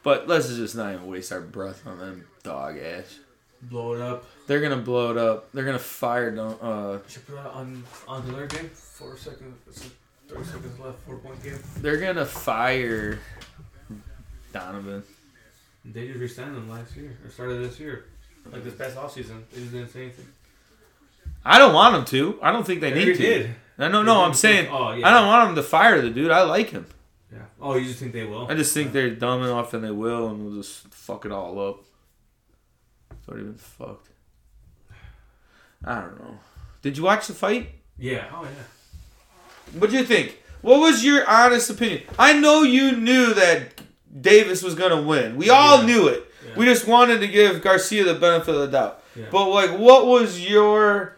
[0.03, 3.19] But let's just not even waste our breath on them dog ass.
[3.61, 4.25] Blow it up.
[4.47, 5.51] They're gonna blow it up.
[5.53, 8.69] They're gonna fire Don- uh Should put that on on the other game.
[8.73, 9.91] Four seconds.
[10.29, 11.01] Thirty seconds left.
[11.01, 11.59] Four point game.
[11.79, 13.19] they're gonna fire
[14.53, 15.03] Donovan.
[15.93, 18.05] They just re-signed them last year or started this year.
[18.51, 20.27] Like this past off season, they just didn't say anything.
[21.45, 22.39] I don't want them to.
[22.43, 23.23] I don't think they They need to.
[23.23, 23.51] did.
[23.79, 24.23] No, no, no.
[24.23, 25.07] I'm saying Oh, yeah.
[25.07, 26.31] I don't want them to fire the dude.
[26.31, 26.87] I like him.
[27.33, 27.39] Yeah.
[27.61, 28.49] Oh, you just think they will?
[28.49, 31.59] I just think they're dumb enough and they will, and we'll just fuck it all
[31.61, 31.81] up.
[33.13, 34.09] It's already been fucked.
[35.85, 36.39] I don't know.
[36.83, 37.71] Did you watch the fight?
[37.99, 38.27] Yeah.
[38.33, 39.79] Oh yeah.
[39.79, 40.39] What'd you think?
[40.63, 42.03] What was your honest opinion?
[42.19, 43.81] I know you knew that
[44.21, 45.37] Davis was gonna win.
[45.37, 45.87] We all Yeah.
[45.87, 46.25] knew it.
[46.47, 46.53] Yeah.
[46.57, 49.03] We just wanted to give Garcia the benefit of the doubt.
[49.15, 49.27] Yeah.
[49.31, 51.17] But like, what was your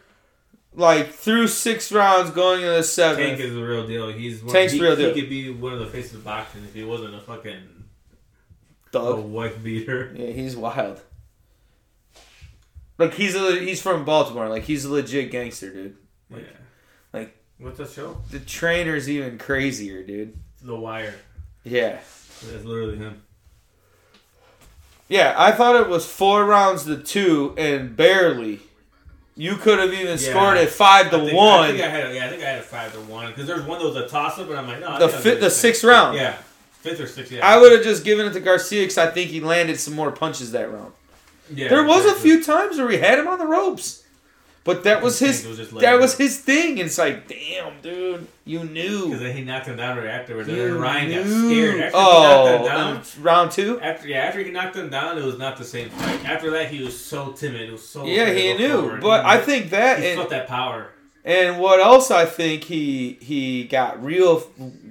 [0.74, 3.18] like through six rounds going into the seventh?
[3.38, 4.10] Tank is the real deal.
[4.12, 5.12] He's one, Tank's he, real deal.
[5.14, 7.84] He could be one of the faces of boxing if he wasn't a fucking
[8.92, 10.12] dog, a wife beater.
[10.18, 11.00] Yeah, he's wild.
[12.98, 14.48] Like he's a, he's from Baltimore.
[14.48, 15.96] Like he's a legit gangster, dude.
[16.30, 16.48] Like- yeah.
[17.12, 18.20] like- what's that show?
[18.30, 20.36] The trainer's even crazier, dude.
[20.62, 21.14] The Wire.
[21.64, 22.00] Yeah.
[22.42, 23.22] That's literally him.
[25.08, 28.60] Yeah, I thought it was four rounds to two and barely.
[29.36, 30.16] You could have even Yeah.
[30.16, 31.60] scored it five to I think, one.
[31.64, 32.06] I think I had.
[32.10, 33.96] A, yeah, I think I had a five to one because there's one that was
[33.96, 34.98] a toss up, and I'm like, no.
[34.98, 36.16] The fifth, the sixth round.
[36.16, 36.36] Yeah,
[36.80, 37.32] fifth or sixth.
[37.32, 37.46] Yeah.
[37.46, 40.12] I would have just given it to Garcia because I think he landed some more
[40.12, 40.92] punches that round.
[41.52, 43.99] Yeah, there was a few times where we had him on the ropes,
[44.64, 45.46] but that was his.
[45.46, 46.72] Was that letting was his thing.
[46.80, 49.06] And it's like, damn, dude, you knew.
[49.06, 51.48] Because then he knocked him down right afterwards, and You then Ryan got knew.
[51.48, 51.80] scared.
[51.80, 53.80] After he oh, knocked oh, him down, um, round two.
[53.80, 56.24] after yeah, after he knocked him down, it was not the same fight.
[56.28, 57.62] After that, he was so timid.
[57.62, 58.80] It was so Yeah, he knew.
[58.82, 59.00] forward.
[59.00, 60.88] But he, I think that he and, felt that power.
[61.24, 64.46] and what else I think he he got real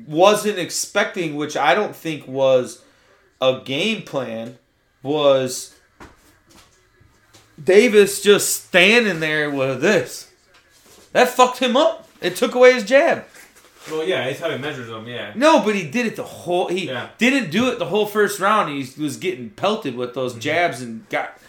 [0.08, 2.84] wasn't expecting, which I don't think was
[3.39, 4.58] a game plan,
[5.03, 5.75] was
[7.63, 10.32] Davis just standing there with this.
[11.12, 12.08] That fucked him up.
[12.22, 13.26] It took away his jab.
[13.89, 15.08] Well, yeah, that's how he measures them.
[15.08, 15.32] Yeah.
[15.36, 16.67] No, but he did it the whole.
[16.67, 17.10] He Yeah.
[17.17, 18.69] didn't do it the whole first round.
[18.69, 20.41] He was getting pelted with those Mm-hmm.
[20.41, 21.39] jabs and got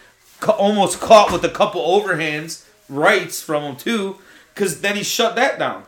[0.40, 4.16] ca- almost caught with a couple overhands rights from him too.
[4.54, 5.84] Because then he shut that down.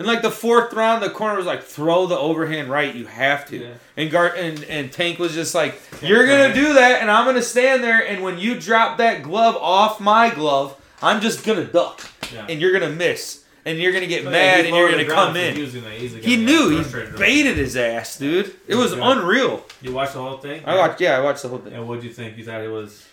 [0.00, 2.94] And like the fourth round, the corner was like, "Throw the overhand right.
[2.94, 3.68] You have to." Yeah.
[3.98, 7.42] And Gar and and Tank was just like, "You're gonna do that, and I'm gonna
[7.42, 8.00] stand there.
[8.00, 12.00] And when you drop that glove off my glove, I'm just gonna duck,
[12.32, 12.46] Yeah.
[12.48, 15.54] and you're gonna miss, and you're gonna get But mad, and you're gonna come in."
[15.54, 16.82] He, knew.
[16.82, 18.54] He baited his ass, dude.
[18.66, 19.66] It was unreal.
[19.82, 20.62] You watched the whole thing.
[20.64, 21.02] I watched.
[21.02, 21.74] Yeah, I watched the whole thing.
[21.74, 22.38] And what'd you think?
[22.38, 23.04] You thought it was?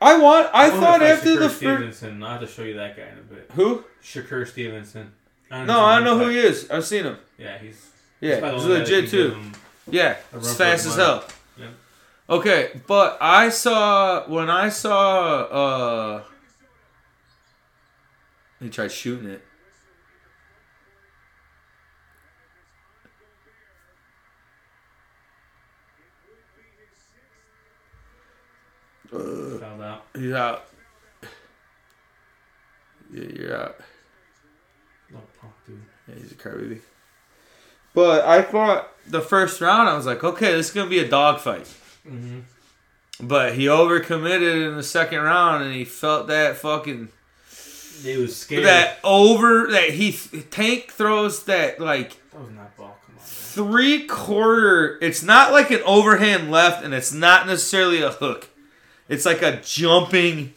[0.00, 0.48] I want.
[0.54, 1.56] I wanna thought after Shakur the first.
[1.58, 2.22] Stevenson.
[2.22, 3.50] I'll have to show you that guy in a bit.
[3.56, 3.84] Who?
[4.02, 5.12] Shakur Stevenson.
[5.54, 6.68] I No, I don't know who he is.
[6.68, 7.16] I've seen him.
[7.38, 7.90] Yeah, he's.
[8.20, 9.36] Yeah, he's the one that legit too.
[9.88, 11.24] Yeah, he's fast as hell.
[11.56, 11.68] Yeah.
[12.28, 16.22] Okay, but I saw when I saw uh
[18.60, 19.44] he tried shooting it.
[29.14, 30.06] Out.
[30.16, 30.64] He's out.
[33.12, 33.76] Yeah, you're out.
[35.40, 35.80] Punk, dude.
[36.08, 36.80] Yeah, he's a crybaby.
[37.94, 41.08] But I thought the first round, I was like, okay, this is gonna be a
[41.08, 41.66] dogfight.
[42.08, 42.40] Mm-hmm.
[43.20, 47.08] But he overcommitted in the second round, and he felt that fucking
[48.02, 48.64] He was scared.
[48.64, 50.12] that over that he
[50.50, 52.96] tank throws that like That was not ball.
[53.06, 53.24] Come on, man.
[53.24, 54.98] three quarter.
[55.00, 58.48] It's not like an overhand left, and it's not necessarily a hook.
[59.08, 60.54] It's like a jumping.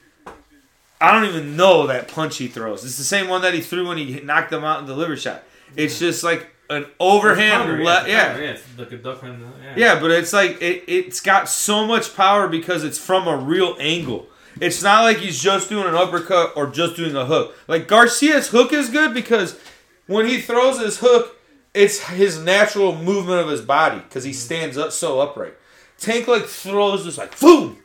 [1.00, 2.84] I don't even know that punch he throws.
[2.84, 5.16] It's the same one that he threw when he knocked him out in the liver
[5.16, 5.44] shot.
[5.76, 8.08] It's just like an overhand left.
[8.08, 8.52] it's a Yeah, yeah.
[8.52, 9.46] It's like a duck hand.
[9.62, 9.74] Yeah.
[9.76, 13.76] yeah, but it's like it, it's got so much power because it's from a real
[13.80, 14.28] angle.
[14.60, 17.56] It's not like he's just doing an uppercut or just doing a hook.
[17.68, 19.60] Like Garcia's hook is good because
[20.08, 21.38] when he throws his hook,
[21.74, 24.40] it's his natural movement of his body because he mm-hmm.
[24.40, 25.54] stands up so upright.
[26.00, 27.78] Tank like throws this like boom,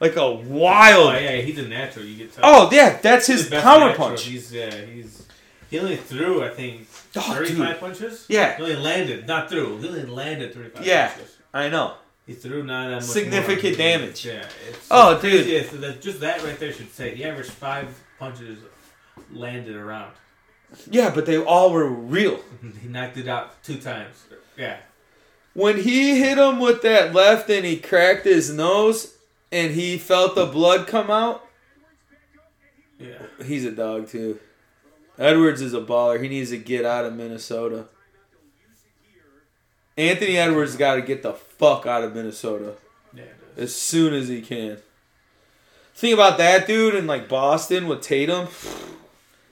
[0.00, 1.14] like a wild.
[1.14, 2.04] Oh yeah, he's a natural.
[2.04, 2.38] You get.
[2.42, 4.08] Oh yeah, that's his He's best power natural.
[4.08, 4.22] punch.
[4.24, 4.74] He's yeah.
[4.74, 5.26] He's
[5.70, 7.80] he only threw I think Oh, thirty-five dude.
[7.80, 8.24] punches.
[8.28, 8.56] Yeah.
[8.56, 9.78] He only landed, not through.
[9.78, 11.08] He only landed thirty-five Yeah.
[11.08, 11.36] punches.
[11.52, 11.94] I know.
[12.26, 14.24] He threw not that much Significant damage.
[14.24, 14.46] Yeah.
[14.68, 15.46] It's Oh, dude.
[15.46, 17.88] Yeah, so that, just that right there should say he averaged five
[18.20, 18.58] punches
[19.32, 20.12] landed around.
[20.88, 22.40] Yeah, but they all were real.
[22.82, 24.22] He knocked it out two times.
[24.56, 24.76] Yeah.
[25.54, 29.14] when he hit him with that left and he cracked his nose
[29.52, 31.44] and he felt the blood come out,
[32.98, 33.18] Yeah.
[33.44, 34.38] he's a dog too.
[35.18, 36.22] Edwards is a baller.
[36.22, 37.86] He needs to get out of Minnesota.
[39.96, 42.74] Anthony Edwards got to get the fuck out of Minnesota
[43.14, 43.24] Yeah.
[43.56, 44.78] As soon as he can.
[45.94, 48.48] Think about that dude in like Boston with Tatum.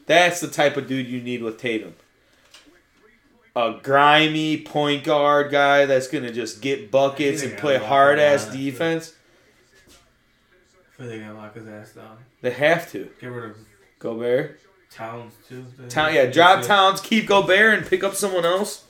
[0.06, 1.94] That's the type of dude you need with Tatum.
[3.54, 9.14] A grimy point guard guy that's gonna just get buckets and play hard ass defense.
[10.98, 12.18] They're gonna lock his ass down.
[12.42, 13.08] They have to.
[13.20, 13.56] Get rid of
[14.00, 14.58] Gobert.
[14.90, 15.64] Towns too.
[15.88, 18.84] Town, yeah, drop Towns, keep Gobert, and pick up someone else.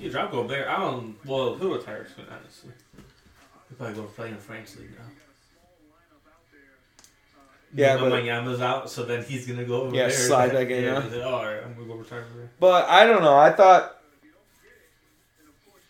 [0.00, 0.66] You drop Gobert.
[0.68, 1.16] I don't.
[1.24, 2.70] Well, who will retire soon, honestly.
[3.68, 5.04] He'll probably go play in French league now.
[7.74, 10.10] Yeah, but but- Yama's out, so then he's gonna go over Yeah, there.
[10.10, 11.00] slide back in, Yeah, huh?
[11.02, 12.50] he's like, oh, all right, I'm gonna go retire over there.
[12.60, 13.36] But I don't know.
[13.38, 13.96] I thought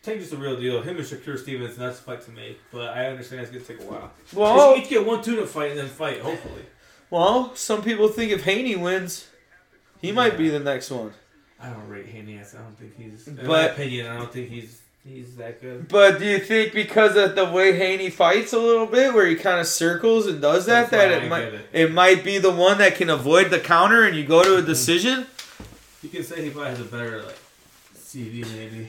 [0.02, 0.82] Tank is the real deal.
[0.82, 3.80] Him and Shakur Stevens, that's a fight to make, but I understand it's gonna take
[3.80, 4.10] a while.
[4.32, 6.64] well, Each get one tuna fight and then fight, hopefully.
[7.10, 9.28] well, some people think if Haney wins,
[10.00, 11.12] he might be the next one.
[11.60, 12.38] I don't rate Haney.
[12.38, 13.28] As I don't think he's.
[13.28, 15.86] In my opinion, I don't think he's he's that good.
[15.86, 19.36] But do you think because of the way Haney fights a little bit, where he
[19.36, 21.68] kind of circles and does that, That's that it I might it.
[21.72, 24.56] it might be the one that can avoid the counter and you go to a
[24.56, 24.66] mm-hmm.
[24.66, 25.26] decision?
[26.02, 27.38] You can say he probably has a better like
[27.94, 28.88] CV maybe.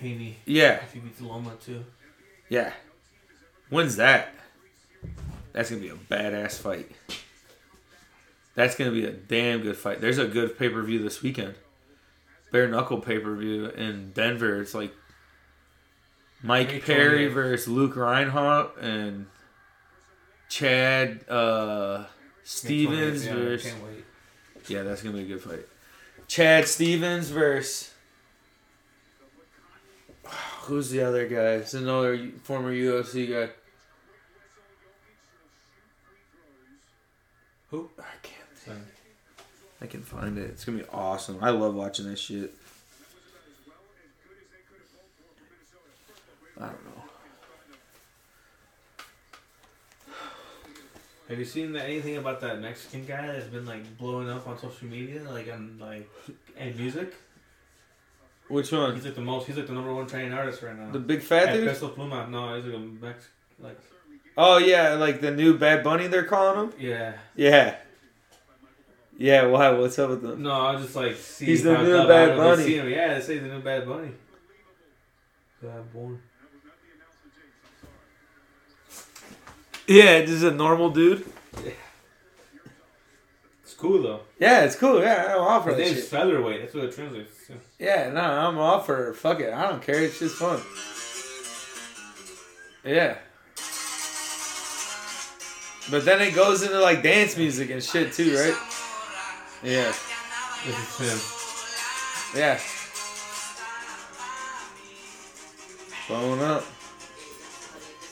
[0.00, 0.38] Haney.
[0.44, 1.84] Yeah, If he beats Loma too.
[2.48, 2.72] yeah.
[3.70, 4.34] When's that?
[5.52, 6.90] That's gonna be a badass fight.
[8.54, 10.00] That's gonna be a damn good fight.
[10.00, 11.54] There's a good pay per view this weekend.
[12.50, 14.60] Bare knuckle pay per view in Denver.
[14.62, 14.94] It's like
[16.42, 19.26] Mike Perry versus Luke Reinhardt and
[20.48, 22.04] Chad uh,
[22.44, 23.74] Stevens Yeah, versus
[24.68, 25.66] yeah, that's gonna be a good fight.
[26.26, 27.92] Chad Stevens versus
[30.68, 31.54] who's the other guy?
[31.54, 33.52] It's another former UFC guy.
[37.70, 37.88] Who?
[37.98, 38.36] I can't.
[38.64, 38.72] So,
[39.80, 40.50] I can find it.
[40.50, 41.38] It's gonna be awesome.
[41.42, 42.54] I love watching this shit.
[46.60, 47.02] I don't know.
[51.28, 54.58] Have you seen that, anything about that Mexican guy that's been like blowing up on
[54.58, 56.08] social media, like on like
[56.56, 57.14] and music?
[58.48, 58.94] Which one?
[58.94, 59.46] He's like the most.
[59.46, 60.90] He's like the number one training artist right now.
[60.90, 61.68] The big fat At dude?
[61.68, 62.28] Peso Pluma.
[62.30, 63.28] No, he's like a Mex.
[63.60, 63.78] Like
[64.36, 66.72] Oh yeah, like the new Bad Bunny they're calling him.
[66.78, 67.14] yeah.
[67.36, 67.76] Yeah.
[69.18, 69.46] Yeah.
[69.46, 69.70] Why?
[69.70, 70.42] What's up with them?
[70.42, 71.44] No, I was just like see.
[71.46, 72.90] He's the new Bad I don't know if they Bunny.
[72.94, 74.12] Yeah, they say the new Bad Bunny.
[75.62, 76.22] Bad born.
[79.86, 81.24] Yeah, just a normal dude.
[81.64, 81.70] Yeah.
[83.62, 84.20] It's cool though.
[84.38, 85.00] Yeah, it's cool.
[85.02, 86.04] Yeah, I'm all for His that shit.
[86.04, 86.60] featherweight.
[86.62, 87.32] That's what it translates.
[87.78, 89.14] Yeah, no, I'm all for it.
[89.14, 89.52] Fuck it.
[89.52, 90.02] I don't care.
[90.02, 90.60] It's just fun.
[92.84, 93.18] Yeah.
[95.90, 98.56] But then it goes into like dance music and shit too, right?
[99.62, 99.92] Yeah.
[100.98, 101.34] This.
[102.36, 102.60] Yeah.
[106.08, 106.62] Blowing up.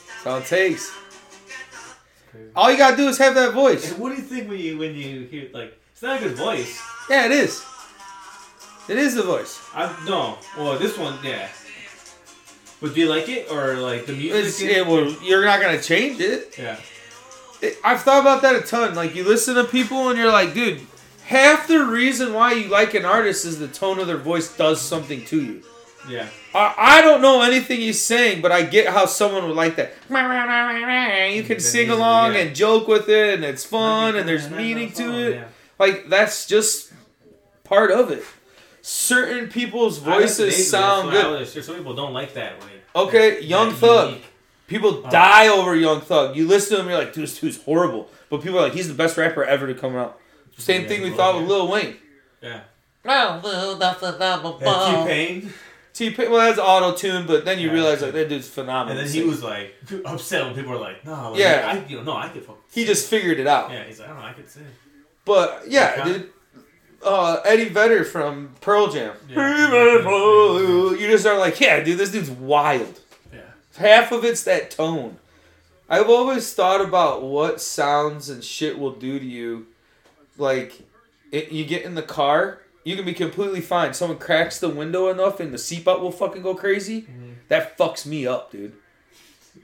[0.09, 0.91] That's all it takes.
[2.55, 3.91] All you gotta do is have that voice.
[3.91, 6.37] And what do you think when you when you hear like it's not a good
[6.37, 6.81] voice?
[7.11, 7.63] Yeah, it is.
[8.89, 9.61] It is the voice.
[9.75, 10.39] I no.
[10.57, 11.49] Well, this one, yeah.
[12.81, 14.45] But do you like it or like the music?
[14.45, 16.57] It's, it will, you're not gonna change it.
[16.59, 16.79] Yeah.
[17.63, 17.79] it.
[17.83, 18.95] I've thought about that a ton.
[18.95, 20.81] Like you listen to people and you're like, dude,
[21.25, 24.81] half the reason why you like an artist is the tone of their voice does
[24.81, 25.63] something to you.
[26.09, 26.29] Yeah.
[26.55, 29.95] I, I don't know anything he's saying, but I get how someone would like that.
[31.35, 32.41] You can sing along yeah.
[32.41, 35.49] and joke with it, and it's fun, and there's meaning to it.
[35.79, 36.93] Like that's just
[37.65, 38.23] part of it.
[38.89, 41.33] Certain people's I like the voices names, sound that's good.
[41.57, 44.09] why I Some people don't like that when it, Okay, Young that Thug.
[44.11, 44.25] unique.
[44.69, 45.11] People Oh.
[45.11, 46.37] die over Young Thug.
[46.37, 48.09] You listen to him, you're like, dude, this dude's horrible.
[48.31, 50.21] But people are like, he's the best rapper ever to come out.
[50.57, 51.97] Same Yeah, thing we well, thought with Lil Wayne.
[52.41, 52.61] Yeah.
[53.05, 53.43] And
[55.05, 55.53] T-Pain.
[55.93, 57.75] T Pain, well, that's auto tune, but then you Yeah.
[57.75, 58.99] realize like that dude's phenomenal.
[59.01, 61.83] And then he was like upset when people were like, no, like, Yeah.
[61.85, 63.71] I, you know, no, I could fucking he just figured it out.
[63.73, 64.67] Yeah, he's like, I don't know, I could sing.
[65.25, 66.31] But yeah, dude.
[67.03, 69.15] Uh, Eddie Vedder from Pearl Jam.
[69.29, 69.99] Yeah.
[70.99, 73.01] You just are like, yeah, dude, this dude's wild.
[73.33, 73.41] Yeah.
[73.77, 75.19] Half of it's that tone.
[75.89, 79.67] I've always thought about what sounds and shit will do to you.
[80.37, 80.81] Like,
[81.31, 83.95] it, you get in the car, you can be completely fine.
[83.95, 87.03] Someone cracks the window enough and the seatbelt will fucking go crazy.
[87.03, 87.33] Mm-hmm.
[87.49, 88.75] That fucks me up, dude.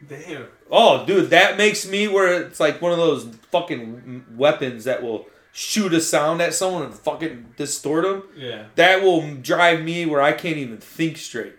[0.09, 0.47] Damn.
[0.71, 5.27] Oh, dude, that makes me where it's like one of those fucking weapons that will
[5.53, 8.23] shoot a sound at someone and fucking distort them.
[8.37, 8.67] Yeah.
[8.75, 11.55] That will drive me where I can't even think straight.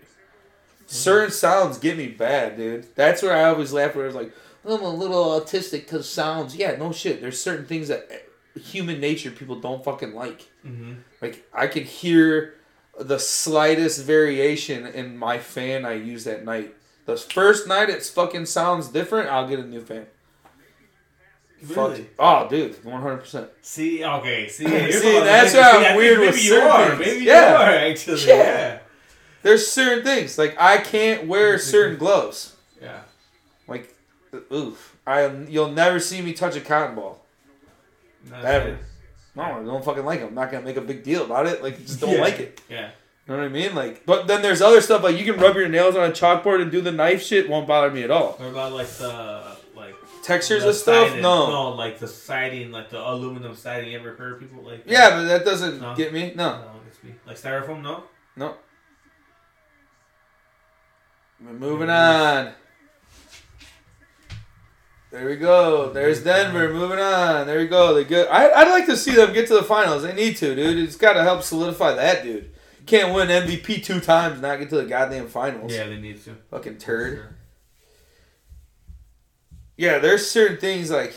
[0.86, 2.94] Certain sounds get me bad, dude.
[2.94, 3.94] That's where I always laugh.
[3.94, 4.32] Where I was like,
[4.64, 6.54] I'm a little autistic because sounds.
[6.56, 7.20] Yeah, no shit.
[7.20, 10.48] There's certain things that eh, human nature people don't fucking like.
[10.66, 10.94] Mm-hmm.
[11.22, 12.54] Like I could hear
[12.98, 16.74] the slightest variation in my fan I use that night.
[17.06, 19.30] The first night it's fucking sounds different.
[19.30, 20.06] I'll get a new fan.
[21.66, 21.90] Fuck.
[21.92, 22.06] Really?
[22.18, 23.48] Oh, dude, one hundred percent.
[23.62, 26.88] See, okay, see, See, that's how I'm weird with maybe you certain are.
[26.96, 27.00] things.
[27.00, 27.50] Maybe Yeah.
[27.50, 28.20] you are actually.
[28.26, 28.34] Yeah.
[28.36, 28.78] Yeah.
[29.42, 32.56] There's certain things like I can't wear certain gloves.
[32.80, 33.00] Yeah.
[33.68, 33.94] Like,
[34.32, 34.96] uh, oof.
[35.06, 37.24] I you'll never see me touch a cotton ball.
[38.30, 38.78] No, Ever.
[39.36, 40.24] No, I don't fucking like it.
[40.26, 41.62] I'm not gonna make a big deal about it.
[41.62, 42.20] Like, just don't Yeah.
[42.20, 42.60] like it.
[42.70, 42.90] Yeah.
[43.26, 43.74] You know what I mean?
[43.74, 46.60] Like, but then there's other stuff like you can rub your nails on a chalkboard
[46.62, 47.48] and do the knife shit.
[47.48, 48.32] Won't bother me at all.
[48.32, 49.53] What about like the
[50.24, 51.50] Textures of stuff, siding- no.
[51.50, 53.92] No, like the siding, like the aluminum siding.
[53.92, 54.84] You ever heard people like?
[54.86, 55.94] Yeah, but that doesn't No.
[55.94, 56.32] get me.
[56.34, 57.14] No, No, it's me.
[57.26, 58.04] Like styrofoam, no.
[58.36, 58.54] no.
[61.44, 62.52] We're moving on.
[65.10, 65.92] There we go.
[65.92, 66.72] There's Denver.
[66.72, 67.46] Moving on.
[67.46, 67.94] There we go.
[67.94, 68.26] They good.
[68.28, 70.02] I, I'd like to see them get to the finals.
[70.02, 70.78] They need to, dude.
[70.78, 72.50] It's got to help solidify that, dude.
[72.86, 75.72] Can't win MVP two times, and not get to the goddamn finals.
[75.72, 76.34] Yeah, they need to.
[76.50, 77.22] Fucking turd.
[79.76, 81.14] Yeah, there's certain things like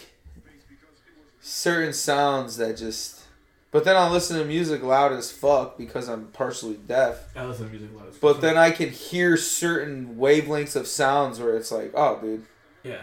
[1.41, 3.21] certain sounds that just.
[3.69, 7.35] But then I'll listen to music loud as fuck because I'm partially deaf.
[7.35, 8.09] I listen to music loud.
[8.09, 12.45] As But then I can hear certain wavelengths of sounds where it's like, oh, dude,
[12.83, 13.01] yeah,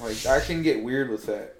[0.00, 1.56] like I can get weird with that.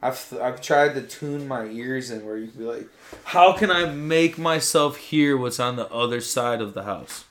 [0.00, 2.88] I've I've tried to tune my ears in where you can be like,
[3.24, 7.24] how can I make myself hear what's on the other side of the house?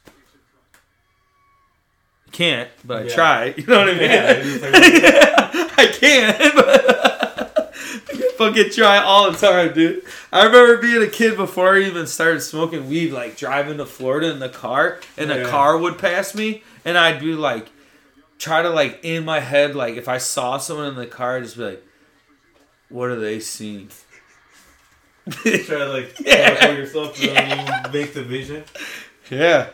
[2.31, 3.15] Can't, but I Yeah.
[3.15, 3.45] try.
[3.57, 4.11] You know what I mean?
[4.11, 6.85] Yeah, like- I can't, but
[8.09, 10.03] I fucking try all the time, dude.
[10.31, 14.29] I remember being a kid before I even started smoking weed, like driving to Florida
[14.31, 17.69] in the car, and a car would pass me, and I'd be like,
[18.39, 21.43] try to like in my head, like if I saw someone in the car, I'd
[21.43, 21.83] just be like,
[22.89, 23.89] what are they seeing?
[25.29, 26.53] try to like Yeah.
[26.53, 26.71] yeah.
[26.71, 28.63] yourself to make the vision.
[29.29, 29.69] Yeah.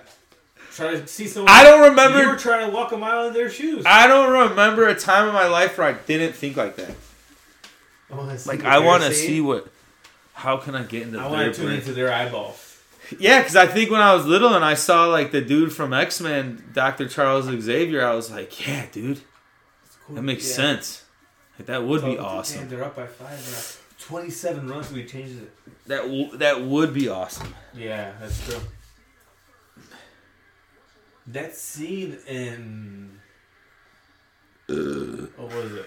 [0.76, 1.52] Try to see someone.
[1.52, 3.84] I don't remember- You were trying to walk a mile in their shoes.
[3.86, 6.92] I don't remember a time in my life where I didn't think like that.
[8.12, 9.68] Oh, I wanna see Like what I want to see what.
[10.34, 11.80] How can I get into I their want to tune brain?
[11.80, 12.78] into their eyeballs.
[13.20, 15.94] Yeah, because I think when I was little and I saw like the dude from
[15.94, 19.22] X Men, Doctor Charles Xavier, I was like, yeah, dude,
[20.08, 20.16] cool.
[20.16, 20.56] that makes Yeah.
[20.56, 21.04] sense.
[21.60, 22.62] Like that would be awesome.
[22.62, 23.30] Damn, they're up by five.
[23.52, 24.06] Now.
[24.08, 24.92] Twenty-seven runs.
[24.92, 25.52] We changed it.
[25.88, 27.54] That w- that would be awesome.
[27.76, 28.60] Yeah, that's true.
[31.28, 33.20] That scene in
[34.70, 35.28] uh.
[35.38, 35.86] what was it?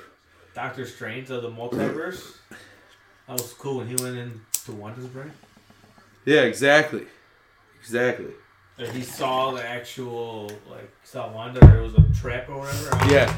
[0.54, 2.36] Doctor Strange of the multiverse.
[3.28, 5.32] That was cool when he went into Wanda's brain.
[6.24, 7.06] Yeah, exactly,
[7.80, 8.32] exactly.
[8.78, 11.64] Like he saw the actual like saw Wanda.
[11.64, 13.12] Or it was a trap or whatever.
[13.12, 13.34] Yeah.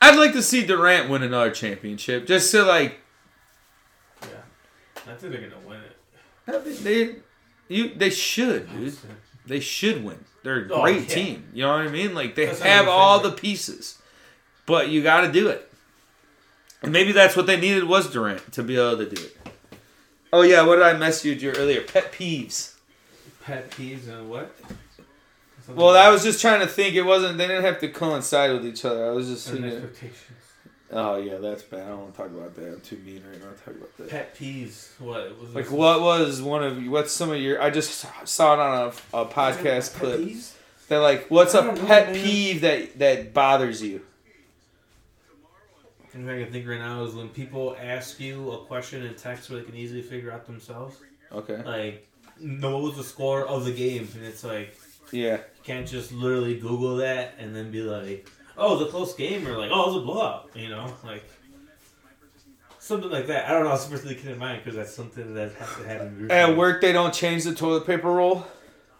[0.00, 2.96] I'd like to see Durant win another championship, just to like.
[4.22, 4.28] Yeah,
[5.06, 6.82] I think they're gonna win it.
[6.82, 7.16] they
[7.72, 8.96] you they should, dude.
[9.46, 10.24] They should win.
[10.42, 11.14] they're a Oh, great yeah.
[11.14, 11.44] team.
[11.52, 12.14] You know what I mean?
[12.14, 13.98] Like they That's have all the pieces,
[14.66, 15.68] but you got to do it.
[16.82, 19.36] And maybe that's what they needed was Durant to be able to do it.
[20.32, 21.80] Oh yeah, what did I message you with earlier?
[21.82, 22.74] Pet peeves.
[23.44, 24.54] Pet peeves and what?
[25.64, 26.94] Something Well, I was just trying to think.
[26.96, 27.38] It wasn't.
[27.38, 29.06] They didn't have to coincide with each other.
[29.06, 29.66] I was just thinking.
[29.70, 30.41] expectations.
[30.94, 31.84] Oh yeah, that's bad.
[31.84, 32.66] I don't want to talk about that.
[32.74, 34.10] I'm too mean right now to talk about that.
[34.10, 34.88] Pet peeves.
[35.00, 35.54] What was?
[35.54, 36.90] Like what was one of you?
[36.90, 37.60] What's some of your?
[37.62, 40.20] I just saw it on a, a podcast Pet clip.
[40.20, 40.52] peeves?
[40.88, 44.02] That like, what's a don't know, pet peeve that that bothers you?
[46.12, 49.14] The thing I can think right now is when people ask you a question in
[49.14, 50.98] text where they can easily figure out themselves.
[51.32, 51.62] Okay.
[51.62, 52.06] Like,
[52.38, 54.06] no, what was the score of the game?
[54.14, 54.76] And it's like,
[55.10, 55.36] Yeah.
[55.36, 59.14] you can't just literally Google that and then be like, oh, it was a close
[59.14, 60.50] game, or like, oh, it was a blowout.
[60.54, 61.24] You know, like
[62.78, 63.48] something like that.
[63.48, 63.74] I don't know.
[63.74, 66.30] It's really keep in mind because that's something that has to happen.
[66.30, 68.46] At work, they don't change the toilet paper roll.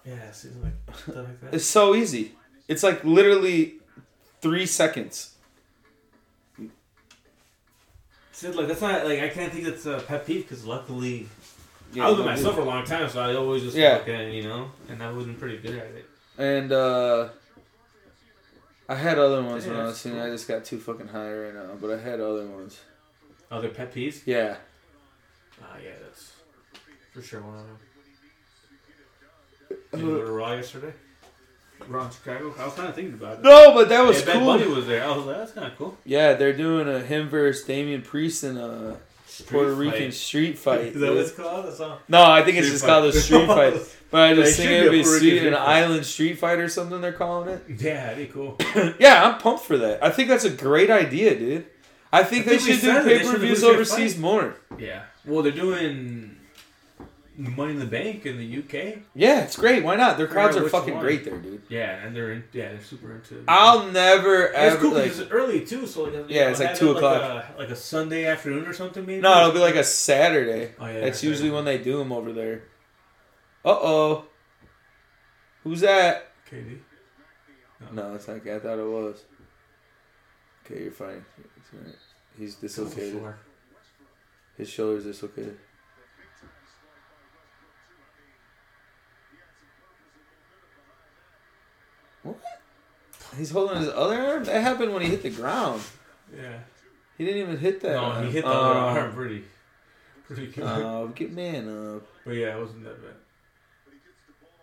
[0.05, 0.15] Yeah,
[0.63, 1.55] like like that.
[1.55, 2.33] It's so easy.
[2.69, 3.75] It's like literally
[4.41, 5.35] three seconds.
[8.33, 11.29] See, like that's not like I can't think that's a pet peeve because luckily
[11.93, 13.99] Yeah, I was with myself for a long time, so I always just Yeah.
[13.99, 16.07] fucking, you know, and I wasn't pretty good at it.
[16.39, 17.29] And uh
[18.93, 20.17] I had other ones when I was that's seeing.
[20.17, 20.25] cool.
[20.25, 22.79] I just got too fucking high right now, but I had other ones.
[23.51, 24.21] Other pet peeves?
[24.27, 24.57] Yeah.
[25.63, 26.33] Ah, yeah, that's
[27.15, 27.79] for sure one of them.
[29.93, 30.93] Did you go to Raw yesterday?
[31.89, 32.55] Raw in Chicago?
[32.59, 33.43] I was kind of thinking about it.
[33.45, 34.47] No, but that was yeah, Bad cool.
[34.47, 35.05] Bunny was there.
[35.05, 35.97] I was like, that's kind of cool.
[36.05, 38.99] Yeah, they're doing a him versus Damian Priest and a
[39.41, 40.15] Puerto Street Rican fight.
[40.15, 40.81] street fight.
[40.81, 41.67] Is that what it's called?
[41.67, 41.99] That's all.
[42.09, 42.89] no, I think it's just fight.
[42.91, 43.75] called a street fight.
[44.13, 45.69] But I just They think should it'd be a be Puerto sweet, Rican an fight.
[45.85, 47.65] island street fight or something they're calling it.
[47.81, 48.59] Yeah, that'd be cool.
[48.99, 50.05] yeah, I'm pumped for that.
[50.05, 51.65] I think that's a great idea, dude.
[52.13, 53.05] I think I they think we should do it.
[53.05, 54.21] They pay per views overseas fight.
[54.21, 54.57] more.
[54.79, 55.05] Yeah.
[55.25, 56.37] Well, they're doing
[57.37, 58.99] Money in the Bank in the UK.
[59.15, 59.83] Yeah, it's great.
[59.83, 60.19] Why not?
[60.19, 61.03] Their crowds are fucking one?
[61.03, 61.63] great there, dude.
[61.71, 63.39] Yeah, and they're in, yeah they're super into.
[63.39, 63.45] it.
[63.49, 65.05] I'll never It's ever cool like.
[65.05, 67.23] because it's early too, so like, Yeah, it's like 2 it o'clock.
[67.23, 69.23] Like a, like a Sunday afternoon or something, maybe.
[69.23, 70.75] No, it'll be like a Saturday.
[70.79, 72.65] Oh, yeah, That's usually when they do them over there.
[73.65, 74.25] Uh oh.
[75.65, 76.33] Who's that?
[76.51, 76.81] KD.
[77.93, 78.47] No, it's not.
[78.47, 79.25] I thought it was.
[80.67, 81.25] Okay, you're fine.
[81.57, 81.95] It's right.
[82.39, 83.23] He's dislocated.
[84.57, 85.59] His shoulder's dislocated.
[92.23, 92.39] What?
[93.37, 94.45] He's holding his other arm?
[94.45, 95.83] That happened when he hit the ground.
[96.37, 96.59] Yeah.
[97.19, 97.93] He didn't even hit that.
[97.93, 98.27] No, arm.
[98.27, 98.61] he hit the Oh.
[98.61, 99.45] other arm um, pretty,
[100.27, 100.65] pretty good.
[100.65, 102.03] Oh, get man up.
[102.25, 103.15] but yeah, it wasn't that bad.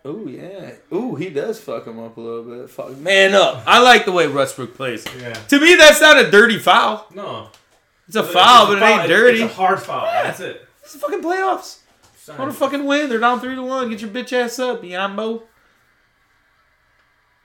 [0.04, 0.72] Oh yeah.
[0.92, 2.70] Ooh, he does fuck him up a little bit.
[2.70, 3.62] Fuck man up.
[3.66, 5.04] I like the way Westbrook plays.
[5.18, 5.34] Yeah.
[5.34, 7.06] To me, that's not a dirty foul.
[7.14, 7.48] No.
[8.08, 9.00] It's a foul, but it foul.
[9.00, 9.42] ain't dirty.
[9.42, 10.06] It's a hard foul.
[10.06, 10.66] That's it.
[10.82, 11.78] It's the fucking playoffs.
[12.38, 13.08] Want to fucking win?
[13.08, 13.90] They're down three to one.
[13.90, 15.42] Get your bitch ass up, Yambo.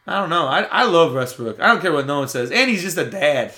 [0.08, 0.46] I don't know.
[0.46, 1.60] I, I love Westbrook.
[1.60, 2.52] I don't care what no one says.
[2.52, 3.54] And he's just a dad.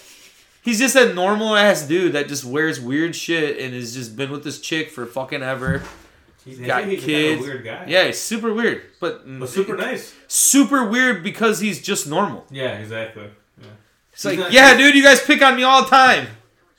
[0.63, 4.31] He's just a normal ass dude that just wears weird shit and has just been
[4.31, 5.83] with this chick for fucking ever.
[6.45, 7.39] He's got he's kids.
[7.39, 7.85] Kind of a weird guy.
[7.87, 10.13] Yeah, he's super weird, but But super nice.
[10.27, 12.45] super weird because he's just normal.
[12.49, 13.29] Yeah, exactly.
[13.61, 13.67] Yeah.
[14.13, 16.27] It's He's like, yeah, dude, you guys pick on me all the time.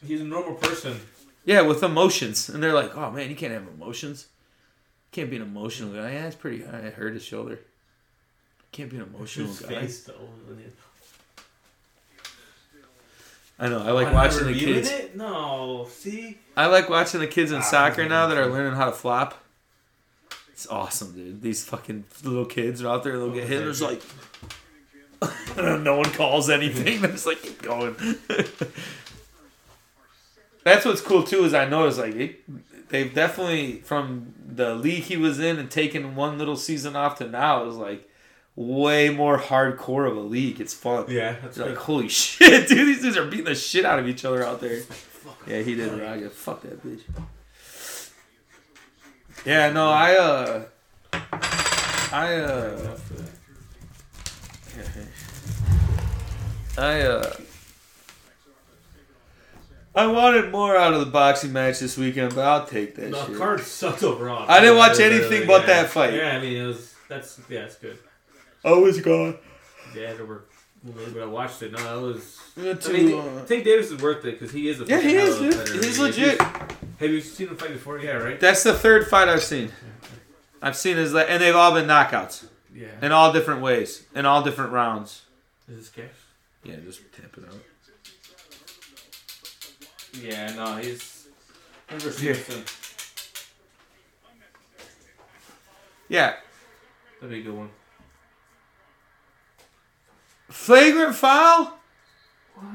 [0.07, 0.99] He's a normal person.
[1.45, 4.27] Yeah, with emotions, and they're like, oh man, you can't have emotions.
[5.13, 6.13] Can't be an emotional guy.
[6.13, 6.65] Yeah, it's pretty.
[6.67, 7.61] I hurt his shoulder.
[8.73, 9.69] Can't be an emotional His guy.
[9.81, 10.15] face though.
[10.47, 10.75] when it-
[13.61, 13.81] I know.
[13.83, 14.91] I like I'm watching the reviewing kids.
[14.91, 15.17] It?
[15.17, 16.39] No, see.
[16.57, 19.43] I like watching the kids in Ah, soccer now that are learning how to flop.
[20.53, 21.43] It's awesome, dude.
[21.43, 23.19] These fucking little kids are out there.
[23.19, 23.61] They'll get hit.
[23.63, 24.01] And it's like
[25.57, 27.01] no one calls anything.
[27.01, 27.97] They're just like keep going.
[30.65, 31.45] That's what's cool too.
[31.45, 36.15] Is I noticed like it, they've definitely from the league he was in and taking
[36.15, 38.08] one little season off to now is like
[38.61, 40.61] way more hardcore of a league.
[40.61, 41.05] It's fun.
[41.09, 44.25] Yeah, that's like, holy shit, dude, these dudes are beating the shit out of each
[44.25, 44.83] other out there.
[45.47, 46.29] Yeah, he did, Raga.
[46.31, 47.03] Fuck that bitch.
[49.47, 50.65] Yeah, no, I, uh,
[52.13, 52.99] I, uh,
[56.79, 57.33] I, uh,
[59.95, 63.27] I wanted more out of the boxing match this weekend, but I'll take that The
[63.27, 63.37] shit.
[63.37, 64.47] card sucked overall.
[64.49, 65.47] I didn't watch Yeah, anything yeah.
[65.47, 66.15] but that fight.
[66.15, 67.99] Yeah, I mean it was that's yeah, it's good.
[68.65, 69.39] I was gone.
[69.95, 70.45] Yeah, there were
[71.17, 71.23] a.
[71.23, 71.73] I watched it.
[71.73, 71.79] No,
[72.11, 72.41] it was.
[72.57, 74.85] Not I mean, too, uh, Tank Davis is worth it because he is a.
[74.85, 75.85] Yeah, he is, dude.
[75.85, 76.41] He's I legit.
[76.41, 76.47] you-
[77.01, 77.99] Have you seen him fight before?
[77.99, 78.39] Yeah, right.
[78.39, 79.71] That's the third fight I've seen.
[80.61, 82.89] I've seen his, le- and they've all been knockouts Yeah.
[83.01, 85.23] in all different ways, in all different rounds.
[85.69, 86.05] Is this cash?
[86.65, 87.55] Yeah, just tap it out.
[90.21, 91.29] Yeah, no, he's.
[91.91, 92.35] Never Here.
[92.35, 92.65] seen him.
[96.09, 96.35] Yeah,
[97.21, 97.69] That'd be a good one.
[100.49, 101.79] Flagrant foul?
[102.55, 102.67] What?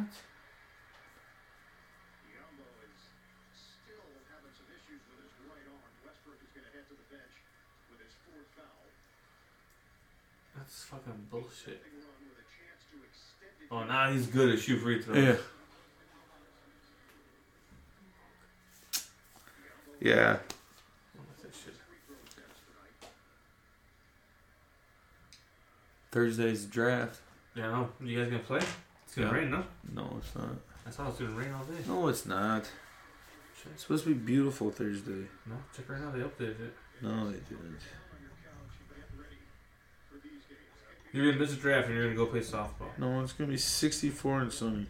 [10.56, 11.82] That's fucking bullshit.
[13.72, 15.18] Oh, now he's good at shoot free throws.
[15.18, 15.36] Yeah.
[20.00, 20.38] Yeah.
[21.16, 21.74] What's that shit?
[26.12, 27.23] Thursday's draft.
[27.56, 27.90] Yeah, no.
[28.02, 28.60] You guys gonna play?
[29.06, 29.34] It's gonna Yeah.
[29.36, 29.66] rain, no?
[29.94, 30.50] No, it's not.
[30.86, 31.84] I thought it was gonna rain all day.
[31.88, 32.70] No, it's not.
[33.72, 35.28] It's supposed to be beautiful Thursday.
[35.46, 36.12] No, check right now.
[36.12, 36.78] They updated it.
[37.02, 37.80] No, they didn't.
[41.14, 42.98] You're gonna miss a draft and you're gonna go play softball.
[42.98, 44.88] No, it's gonna be 64 and sunny.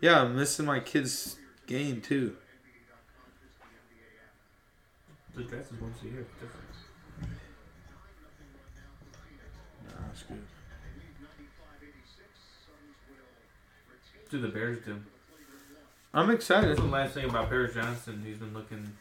[0.00, 2.36] Yeah, I'm missing my kid's game too.
[5.34, 6.24] The draft is once a year.
[6.40, 6.64] Different.
[9.84, 10.42] Nah, that's good.
[14.34, 14.96] Do the Bears do?
[16.12, 16.76] I'm That's excited.
[16.76, 18.20] the last thing about Paris Johnson.
[18.26, 18.92] He's been looking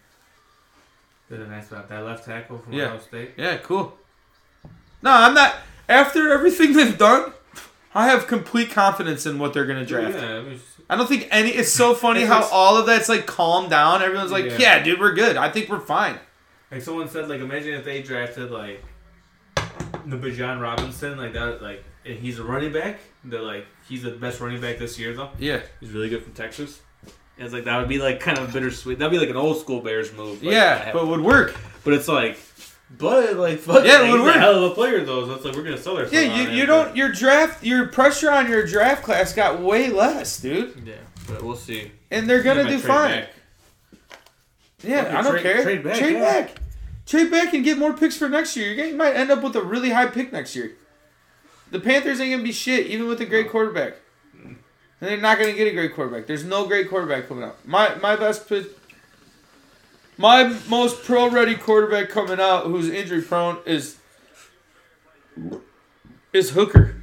[1.27, 2.85] good and nice about that left tackle from Yeah.
[2.89, 3.31] Ohio State.
[3.35, 3.97] Yeah, cool.
[5.01, 5.55] No, I'm not.
[5.89, 7.33] After everything they've done,
[7.95, 10.17] I have complete confidence in what they're gonna draft.
[10.19, 11.49] Yeah, was, I don't think any.
[11.49, 14.03] It's so funny how all of that's like calmed down.
[14.03, 14.57] Everyone's like, Yeah.
[14.59, 15.35] "Yeah, dude, we're good.
[15.35, 16.19] I think we're fine."
[16.71, 18.83] like someone said, like imagine if they drafted like
[20.05, 22.99] the Bijan Robinson, like that, like and he's a running back.
[23.23, 25.29] They're like he's the best running back this year though.
[25.39, 26.81] Yeah, He's really good from Texas.
[27.37, 28.99] And it's like that would be like kind of bittersweet.
[28.99, 30.43] That'd be like an old school Bears move.
[30.43, 31.09] like, yeah, but happened.
[31.09, 31.55] would work.
[31.83, 32.37] but it's like,
[32.95, 34.35] but like fuck, Yeah, it like, would work.
[34.35, 35.25] a hell of a player though.
[35.37, 36.13] So like we're gonna sell ourselves.
[36.13, 36.95] Yeah, you, you don't.
[36.95, 40.83] Your draft, your pressure on your draft class got way less, dude.
[40.85, 40.93] Yeah,
[41.27, 41.91] but we'll see.
[42.11, 43.21] And they're gonna do fine.
[43.21, 43.29] back.
[44.83, 45.63] Yeah, Fucking I don't trade- care.
[45.63, 46.19] trade back, Trade yeah.
[46.41, 46.55] back.
[47.05, 48.73] Trade back and get more picks for next year.
[48.73, 50.73] You might end up with a really high pick next year.
[51.73, 53.95] The Panthers ain't gonna be shit, even with a great quarterback.
[54.35, 54.57] And
[54.99, 56.27] they're not gonna get a great quarterback.
[56.27, 57.67] There's no great quarterback coming out.
[57.67, 58.67] My my best pick.
[60.15, 63.97] My most pro ready quarterback coming out who's injury prone is
[66.31, 66.97] is Hooker.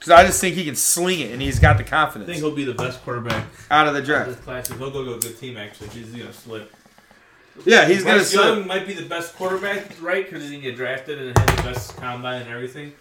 [0.00, 2.30] Cause I just think he can sling it and he's got the confidence.
[2.30, 4.30] I think he'll be the best quarterback out of the of draft.
[4.30, 4.68] this class.
[4.68, 5.88] He'll go to a good team actually.
[5.88, 6.74] He's gonna slip.
[7.66, 8.66] Yeah, he's gonna Young slip.
[8.66, 10.24] might be the best quarterback, right?
[10.24, 12.94] Because he's gonna get drafted and have the best combine and everything.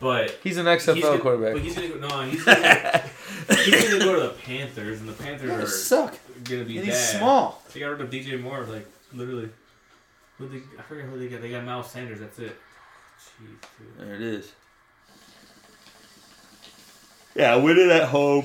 [0.00, 1.52] But He's an he's XFL gonna, quarterback.
[1.54, 2.08] But he's gonna go.
[2.08, 3.02] No, he's gonna,
[3.48, 6.14] he's gonna go to the Panthers, and the Panthers They are suck.
[6.44, 6.94] gonna be And bad.
[6.94, 7.62] he's small.
[7.72, 9.48] They got rid of DJ Moore, like literally.
[10.38, 11.40] Who they, I forget who they got.
[11.42, 12.20] They got Miles Sanders.
[12.20, 12.56] That's it.
[13.40, 13.98] Jeez, dude.
[14.08, 14.52] There it is.
[17.34, 18.44] Yeah, win it at home.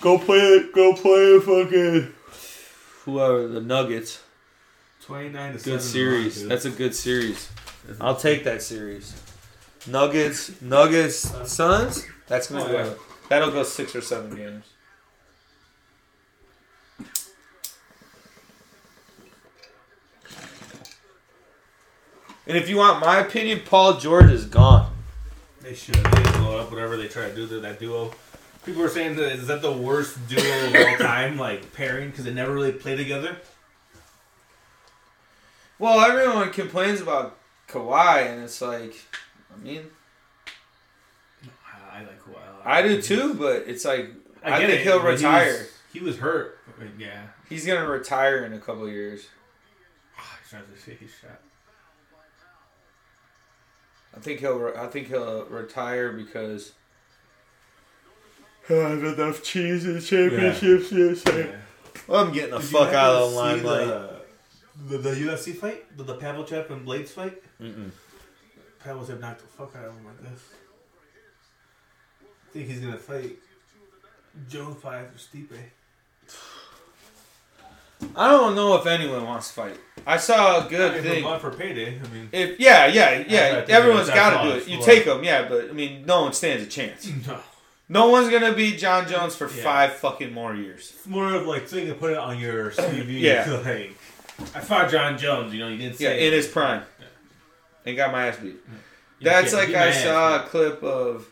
[0.00, 0.72] Go play it.
[0.74, 1.40] Go play it.
[1.42, 2.14] fucking
[3.04, 4.22] whoever the Nuggets.
[5.02, 5.80] Twenty-nine to Good seven.
[5.80, 6.38] series.
[6.40, 6.48] run.
[6.48, 7.50] That's a good series.
[8.00, 9.14] I'll take that series.
[9.86, 12.06] Nuggets, Nuggets, Suns.
[12.26, 12.84] That's gonna Oh, go.
[12.84, 12.90] yeah.
[13.28, 14.64] That'll go six or seven games.
[22.46, 24.92] And if you want my opinion, Paul George is gone.
[25.62, 25.94] They should.
[25.94, 28.12] They blow up whatever they try to do to that duo.
[28.66, 32.24] People are saying that is that the worst duo of all time, like pairing, because
[32.24, 33.36] they never really play together.
[35.78, 38.94] Well, everyone complains about Kawhi, and it's like,
[39.54, 39.82] I mean,
[41.92, 42.38] I like Kawhi.
[42.64, 44.10] I do too, but it's like,
[44.44, 45.52] I, get think it, he'll but he retire.
[45.52, 46.58] was- He was, hurt.
[46.78, 47.22] but yeah.
[47.48, 49.26] He's gonna retire in a couple years.
[50.18, 51.40] Ah, he's trying to see his shot.
[54.16, 54.72] I think he'll.
[54.76, 56.72] I think he'll retire because.
[58.70, 60.90] I have enough cheese and championships.
[60.90, 61.56] Yes, Yeah.
[62.08, 63.86] I'm getting the Did fuck out of the see limelight.
[64.88, 65.96] The, the, the UFC fight?
[65.96, 67.42] The, the Pavlovich and Blaydes fight?
[67.60, 67.90] Mm-mm.
[68.84, 70.40] Pavlovich knocked the fuck out of him, I guess.
[72.22, 73.36] I think he's gonna fight
[74.48, 75.58] Joe fight after Stipe.
[78.16, 79.80] I don't know if anyone wants to fight.
[80.06, 81.24] I saw a good thing.
[81.38, 82.28] for, payday, I mean.
[82.32, 84.68] If yeah, yeah, yeah, everyone's got to do it.
[84.68, 87.10] You take them, yeah, but I mean, no one stands a chance.
[87.26, 87.38] No.
[87.86, 89.62] No one's gonna beat Jon Jones for Yeah.
[89.62, 90.94] five fucking more years.
[90.96, 93.20] It's more of like so you can put it on your CV.
[93.20, 93.44] Yeah.
[93.62, 93.94] Like,
[94.54, 96.82] I fought Jon Jones, you know, you didn't Yeah, say in his prime,
[97.84, 98.56] and got my ass beat.
[98.56, 98.60] You
[99.20, 101.26] That's like beat I ass, saw a clip of.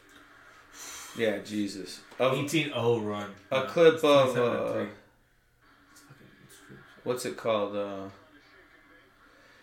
[1.17, 2.01] Yeah, Jesus.
[2.19, 3.31] Of 18-0 run.
[3.51, 4.83] a No, clip of uh, three.
[5.91, 6.77] It's fucking- it's true.
[7.05, 7.77] what's it called?
[7.77, 8.05] Uh,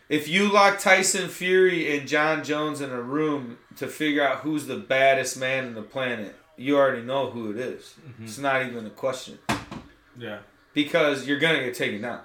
[0.10, 4.66] if you lock Tyson Fury and Jon Jones in a room to figure out who's
[4.68, 7.94] the baddest man on the planet, you already know who it is.
[8.08, 8.24] Mhm.
[8.26, 9.38] It's not even a question
[10.18, 10.40] Yeah.
[10.74, 12.22] because you're gonna get taken down.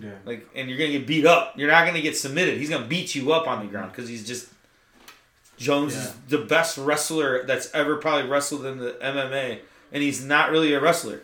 [0.00, 0.10] Yeah.
[0.24, 1.54] Like, and you're gonna get beat up.
[1.56, 2.58] You're not gonna get submitted.
[2.58, 4.48] He's gonna beat you up on the ground because he's just
[5.62, 9.60] Jones is the best wrestler that's ever probably wrestled in the MMA,
[9.92, 11.22] and he's not really a wrestler.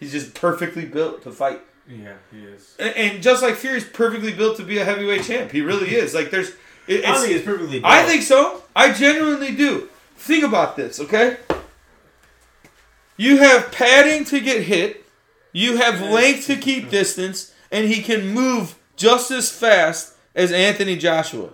[0.00, 1.60] He's just perfectly built to fight.
[1.88, 2.76] Yeah, he is.
[2.78, 5.50] And, and just like Fury's perfectly built to be a heavyweight champ.
[5.52, 6.14] He really is.
[6.14, 6.50] Like there's,
[6.86, 7.80] it, I it's, think it's perfectly.
[7.84, 8.62] I think so.
[8.74, 9.88] I genuinely do.
[10.16, 11.38] Think about this, okay?
[13.16, 15.04] You have padding to get hit.
[15.52, 20.96] You have length to keep distance, and he can move just as fast as Anthony
[20.96, 21.50] Joshua.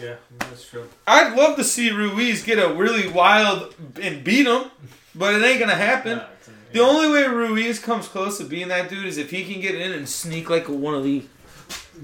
[0.00, 0.88] Yeah, that's true.
[1.06, 4.70] I'd love to see Ruiz get a really wild and beat him,
[5.14, 6.18] but it ain't gonna happen.
[6.18, 6.26] Yeah,
[6.72, 9.74] The only way Ruiz comes close to being that dude is if he can get
[9.74, 11.24] in and sneak like one of these.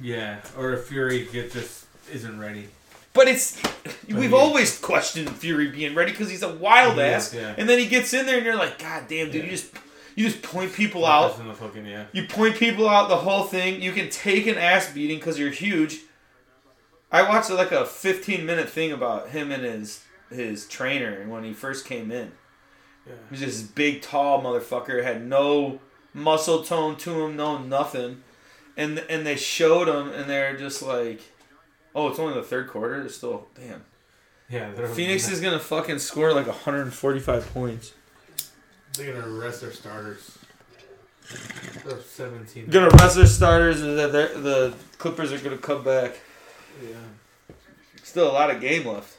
[0.03, 2.68] yeah, or if Fury get just isn't ready.
[3.12, 3.62] But it's
[4.09, 7.55] we've he- always questioned Fury being ready because he's a wild He ass, is, yeah.
[7.57, 9.43] and then he gets in there and you're like, God damn, dude, Yeah.
[9.45, 9.72] you just
[10.15, 11.39] you just point people out.
[11.39, 12.07] In the fucking yeah.
[12.12, 13.83] You point people out the whole thing.
[13.83, 16.01] You can take an ass beating because you're huge.
[17.11, 21.53] I watched like a 15 minute thing about him and his his trainer when he
[21.53, 22.33] first came in.
[23.07, 23.12] Yeah.
[23.29, 25.03] He was just this big, tall motherfucker.
[25.03, 25.81] Had no
[26.12, 28.23] muscle tone to him, no nothing.
[28.77, 31.21] And and they showed him, and they're just like,
[31.95, 33.01] "Oh, it's only the third quarter.
[33.01, 33.85] They're still damn."
[34.49, 37.93] Yeah, Phoenix is gonna fucking score like 145 points.
[38.97, 40.38] They're gonna arrest their starters.
[41.84, 42.66] They're seventeen.
[42.66, 46.20] Gonna rest their starters, and the, the the Clippers are gonna come back.
[46.82, 46.97] Yeah.
[48.03, 49.18] Still a lot of game left.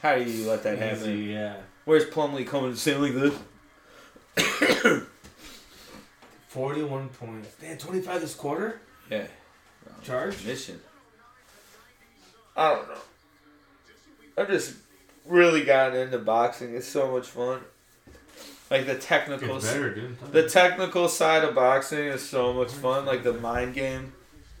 [0.00, 0.98] How do you let that happen?
[1.02, 1.56] Easy, yeah.
[1.84, 3.34] Where's Plumlee coming to say like this?
[6.48, 7.54] Forty-one points.
[7.60, 8.80] Damn, twenty-five this quarter.
[9.10, 9.26] Yeah,
[10.02, 10.44] Charge.
[10.44, 10.80] mission.
[12.56, 12.98] I don't know.
[14.38, 14.74] I'm just
[15.28, 16.74] really gotten into boxing.
[16.74, 17.60] It's so much fun.
[18.70, 20.32] Like the technical, better, dude.
[20.32, 23.06] the technical side of boxing is so much fun.
[23.06, 24.12] Like the mind game.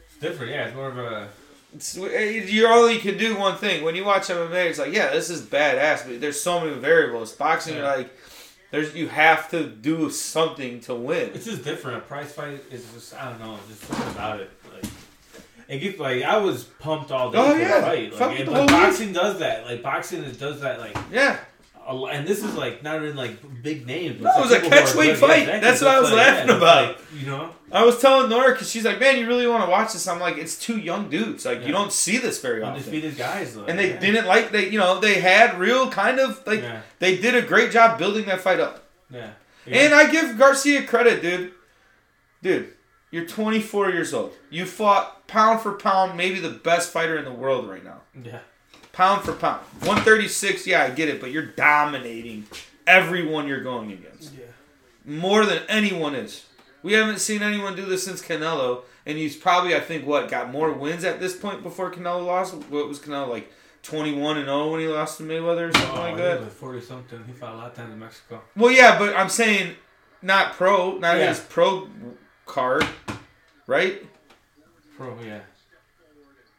[0.08, 0.52] It's different.
[0.52, 1.28] Yeah, it's more of a.
[1.74, 3.82] It's, eh, you only can do one thing.
[3.84, 7.32] When you watch MMA, it's like, yeah, this is badass, but there's so many variables.
[7.32, 8.10] Boxing, you're like,
[8.70, 11.30] there's you have to do something to win.
[11.34, 11.98] It's just different.
[11.98, 14.50] A prize fight is just I don't know, just something about it.
[15.68, 17.80] It gets like I was pumped all day Oh, for yeah.
[17.80, 18.12] the fight.
[18.12, 18.68] Like, the and, week.
[18.68, 19.64] boxing does that.
[19.66, 20.78] Like boxing is- does that.
[20.78, 21.38] Like Yeah,
[21.88, 24.20] a and this is like not even like big names.
[24.20, 25.38] No, but it was a people who are catchweight fight.
[25.42, 25.60] exactly.
[25.60, 26.86] That's what I was like, laughing it's about.
[26.88, 29.70] like, you know, I was telling Nora because she's like, man, you really want to
[29.70, 30.06] watch this?
[30.06, 31.44] I'm like, it's two young dudes.
[31.44, 32.76] Like you don't see this very often.
[32.76, 33.54] undefeated guys.
[33.56, 33.98] Though, And they yeah.
[34.00, 37.42] didn't like they, you know, they had real kind of like Yeah, they did a
[37.42, 38.84] great job building that fight up.
[39.10, 39.30] yeah.
[39.68, 41.50] And I give Garcia credit, dude.
[42.40, 42.72] Dude,
[43.16, 44.32] you're 24 years old.
[44.50, 48.02] You fought pound for pound, maybe the best fighter in the world right now.
[48.22, 48.40] yeah,
[48.92, 49.60] Pound for pound.
[49.80, 52.46] 136, yeah, I get it, but you're dominating
[52.86, 54.34] everyone you're going against.
[54.34, 54.44] yeah.
[55.04, 56.44] More than anyone is.
[56.82, 60.50] We haven't seen anyone do this since Canelo, and he's probably, I think, what, got
[60.50, 62.54] more wins at this point before Canelo lost?
[62.54, 63.50] What was Canelo, like
[63.82, 66.44] 21 and 0 when he lost to Mayweather or something Oh, like that?
[66.44, 67.22] was forty something.
[67.26, 68.40] He fought a lot of times in Mexico.
[68.56, 69.74] Well, yeah, but I'm saying
[70.22, 71.28] not pro, not Yeah.
[71.28, 71.88] his pro
[72.46, 72.86] card,
[73.66, 74.02] right?
[74.96, 75.40] Pro, yeah.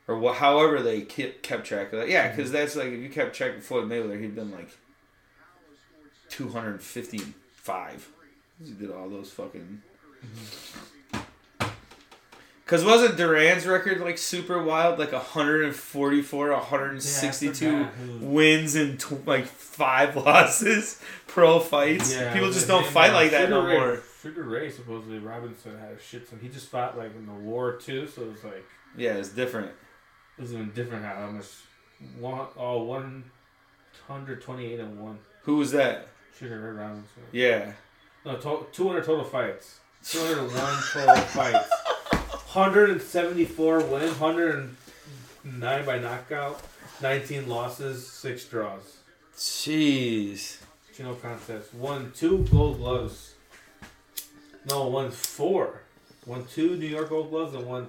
[0.07, 2.09] Or wha- however they kept, kept track of that.
[2.09, 4.69] Yeah, because that's like if you kept track of Floyd Mayweather, he'd been like
[6.29, 8.09] 255.
[8.63, 9.81] He did all those fucking.
[12.63, 14.99] Because wasn't Duran's record like super wild?
[14.99, 22.13] Like 144, 162 Yeah, I forgot who- wins and tw- like five losses pro fights.
[22.13, 24.01] Yeah, People just don't fight like that no more.
[24.27, 26.39] Sugar Ray supposedly Robinson had a shit ton.
[26.41, 28.65] He just fought like in the war too, so it was like
[28.97, 29.71] Yeah, it's different.
[30.37, 31.45] it was even different how much
[32.19, 33.23] one oh one
[34.07, 35.19] hundred twenty eight and one.
[35.43, 36.09] Who was that?
[36.37, 37.23] Sugar Ray Robinson.
[37.31, 37.71] Yeah.
[38.25, 39.79] No, to- two hundred total fights.
[40.03, 41.69] Two hundred one total fights.
[42.47, 44.17] Hundred and seventy four wins.
[44.17, 44.75] Hundred and
[45.61, 46.61] nine by knockout.
[47.01, 48.05] Nineteen losses.
[48.05, 48.97] Six draws.
[49.37, 50.57] Jeez.
[50.99, 51.73] No contest.
[51.75, 53.35] Won two gold gloves.
[54.67, 55.81] No, won four.
[56.25, 57.87] Won two New York gold gloves and one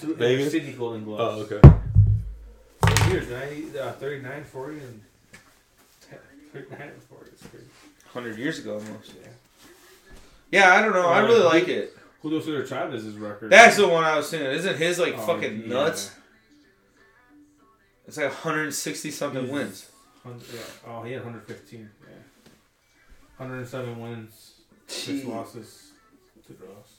[0.00, 0.52] two Vegas?
[0.52, 1.50] City golden gloves.
[1.50, 2.98] Oh, okay.
[3.02, 5.02] Same years, 90, uh, 39, 40, and
[6.08, 6.18] 10,
[6.52, 7.30] 39 and 40.
[7.32, 7.66] It's crazy.
[8.12, 9.12] 100 years ago almost.
[9.20, 9.28] Yeah.
[10.50, 11.08] Yeah, I don't know.
[11.08, 11.96] I Uh, really like it.
[12.22, 13.50] Julio Cesar Chavez's record.
[13.50, 14.56] That's the one I was saying.
[14.56, 15.66] Isn't his like Oh, fucking yeah.
[15.68, 16.12] nuts?
[18.06, 19.90] It's like 160 something He's- wins.
[20.24, 20.60] Hun- yeah.
[20.86, 21.90] Oh, he had 115.
[22.02, 22.14] Yeah.
[23.36, 24.52] 107 wins,
[24.88, 24.94] Gee.
[24.94, 25.87] six losses,
[26.48, 26.94] two draws.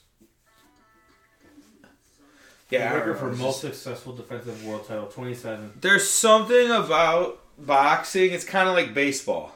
[2.69, 5.73] Yeah, record for most successful defensive world title, 27.
[5.81, 8.31] There's something about boxing.
[8.31, 9.55] It's kind of like baseball.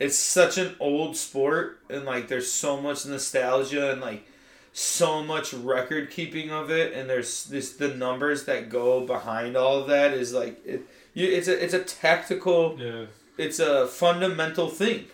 [0.00, 4.26] It's such an old sport, and like there's so much nostalgia, and like
[4.72, 9.80] so much record keeping of it, and there's this the numbers that go behind all
[9.80, 10.82] of that is like it.
[11.12, 13.04] You, it's a it's a tactical Yeah.
[13.36, 15.06] it's a fundamental thing.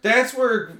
[0.00, 0.78] That's where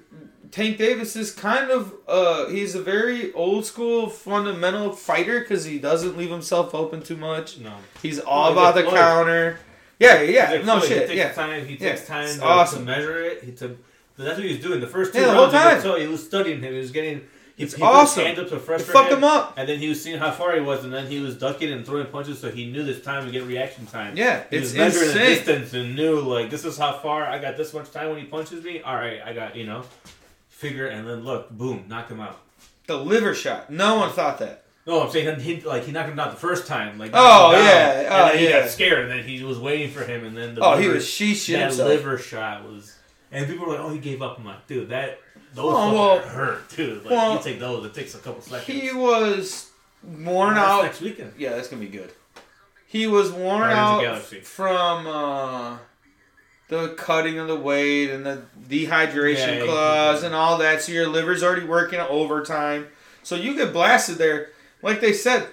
[0.51, 5.78] Tank Davis is kind of uh he's a very old school fundamental fighter because he
[5.78, 7.59] doesn't leave himself open too much.
[7.59, 7.72] No.
[8.03, 8.95] He's all about the Floyd.
[8.95, 9.59] counter.
[9.99, 10.82] Yeah, yeah, no Floyd.
[10.88, 11.01] shit.
[11.03, 11.66] He takes Yeah, time.
[11.66, 12.80] He Yeah, takes time it's to, awesome.
[12.80, 13.45] to measure it.
[13.45, 13.76] He took.
[14.16, 14.80] That's what he was doing.
[14.80, 15.82] The first two Yeah, the whole rounds, he, time.
[15.82, 16.72] tell he was studying him.
[16.72, 17.22] He was getting.
[17.57, 18.24] He, It's he awesome.
[18.24, 19.55] hand up to frustrate fucked him, up.
[19.57, 21.86] and then he was seeing how far he was, and then he was ducking and
[21.86, 24.16] throwing punches, so he knew this time to get reaction time.
[24.16, 27.38] Yeah, He it's was measuring the distance and knew like this is how far I
[27.38, 28.82] got this much time when he punches me.
[28.82, 29.84] All right, I got you know,
[30.68, 32.40] figure and then look, boom, knock him out.
[32.86, 33.70] The liver shot.
[33.70, 34.64] No one thought that.
[34.86, 36.98] No, I'm saying he like he knocked him out the first time.
[36.98, 37.16] Like Oh,
[37.52, 38.00] knocked him down, yeah.
[38.00, 38.60] and Oh, then he yeah.
[38.60, 41.06] got scared, and then he was waiting for him, and then the Oh, he was
[41.08, 41.88] she shit that himself.
[41.88, 42.94] liver shot was,
[43.32, 45.18] and people were like, "Oh, he gave up." I'm like, dude, that
[45.54, 47.02] those Oh, well- hurt, dude.
[47.04, 48.66] Like well, you take those, it takes a couple seconds.
[48.66, 49.70] He was
[50.02, 50.82] worn out.
[50.82, 51.32] next weekend.
[51.38, 52.12] Yeah, that's gonna be good.
[52.86, 55.78] He was worn Guardians out from uh,
[56.68, 60.82] the cutting of the weight and the dehydration Yeah, clause and all that.
[60.82, 62.88] So your liver's already working overtime.
[63.22, 64.50] So you get blasted there.
[64.82, 65.46] Like they said,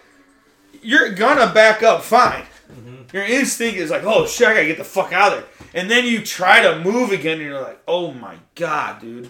[0.82, 2.46] you're gonna back up fine.
[2.72, 3.12] Mhm.
[3.14, 5.68] Your instinct is like, oh shit, I gotta get the fuck out of there.
[5.74, 9.30] And then you try to move again, and you're like, oh my god, dude,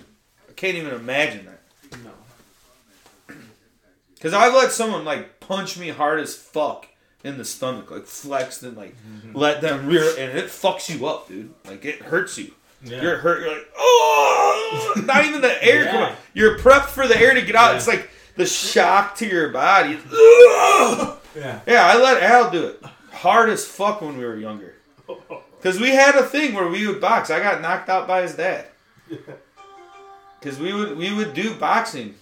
[0.49, 1.99] I can't even imagine that.
[2.03, 3.35] No.
[4.21, 6.87] Cause I've let someone like punch me hard as fuck
[7.23, 9.37] in the stomach, like flexed and like Mm-hmm.
[9.37, 11.53] let them rear, and it fucks you up, dude.
[11.65, 12.51] Like it hurts you.
[12.83, 13.01] Yeah.
[13.01, 13.41] You're hurt.
[13.41, 15.83] You're like, oh, not even the air.
[15.85, 15.91] Yeah.
[15.91, 16.15] coming.
[16.33, 17.71] You're prepped for the air to get out.
[17.71, 17.77] Yeah.
[17.77, 19.95] It's like the shock to your body.
[19.97, 21.17] Ugh.
[21.35, 21.59] yeah.
[21.67, 24.73] Yeah, I let Al do it hard as fuck when we were younger.
[25.61, 27.29] Cause we had a thing where we would box.
[27.29, 28.65] I got knocked out by his dad.
[30.41, 32.15] Cause we would we would do boxing.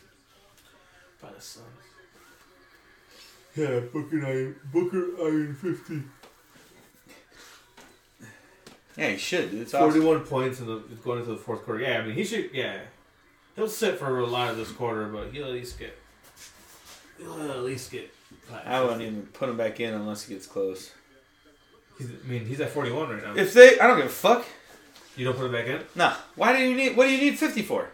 [3.60, 6.02] Yeah, Booker Iron, Booker Iron 50.
[8.98, 9.52] Yeah, he should.
[9.52, 9.62] Dude.
[9.62, 10.02] It's awesome.
[10.02, 11.82] 41 points in the going into the fourth quarter.
[11.82, 12.52] Yeah, I mean he should.
[12.54, 12.80] Yeah,
[13.58, 15.98] he'll sit for a lot of this quarter, but he'll at least get.
[17.18, 18.14] He'll at least get.
[18.50, 18.66] five.
[18.66, 20.92] I wouldn't even put him back in unless he gets close.
[21.98, 23.36] He's, I mean, he's at 41 right now.
[23.36, 24.46] If they, I don't give a fuck.
[25.18, 25.82] you don't put him back in.
[25.96, 26.14] Nah.
[26.36, 26.96] Why do you need?
[26.96, 27.90] What do you need fifty for?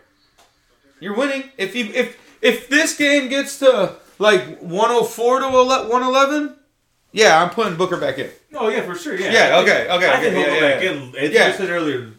[0.99, 1.49] You're winning.
[1.57, 6.55] If you if if this game gets to like 104 to 111,
[7.11, 8.29] yeah, I'm putting Booker back in.
[8.53, 9.15] Oh yeah, for sure.
[9.17, 9.31] Yeah.
[9.31, 10.91] Yeah, I okay, okay, I think okay, he'll yeah, go back yeah.
[10.91, 11.15] in.
[11.25, 11.47] As Yeah.
[11.47, 12.11] you said earlier,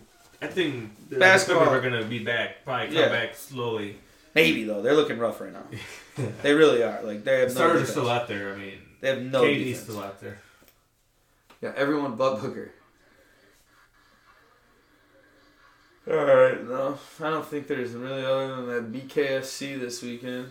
[0.42, 1.64] I think the Basketball.
[1.66, 2.64] Clippers are gonna be back.
[2.64, 3.08] Probably come Yeah.
[3.08, 3.96] back slowly.
[4.34, 5.64] Maybe though, they're looking rough right now.
[6.42, 7.02] They really are.
[7.02, 7.54] Like they The have no.
[7.54, 7.90] stars are defense.
[7.90, 8.54] still out there.
[8.54, 9.42] I mean, They have no.
[9.42, 9.80] KD's defense.
[9.84, 10.38] still out there.
[11.60, 12.70] Yeah, everyone but Booker.
[16.08, 20.48] All right, no, I don't think there's really other than that BKFC this weekend.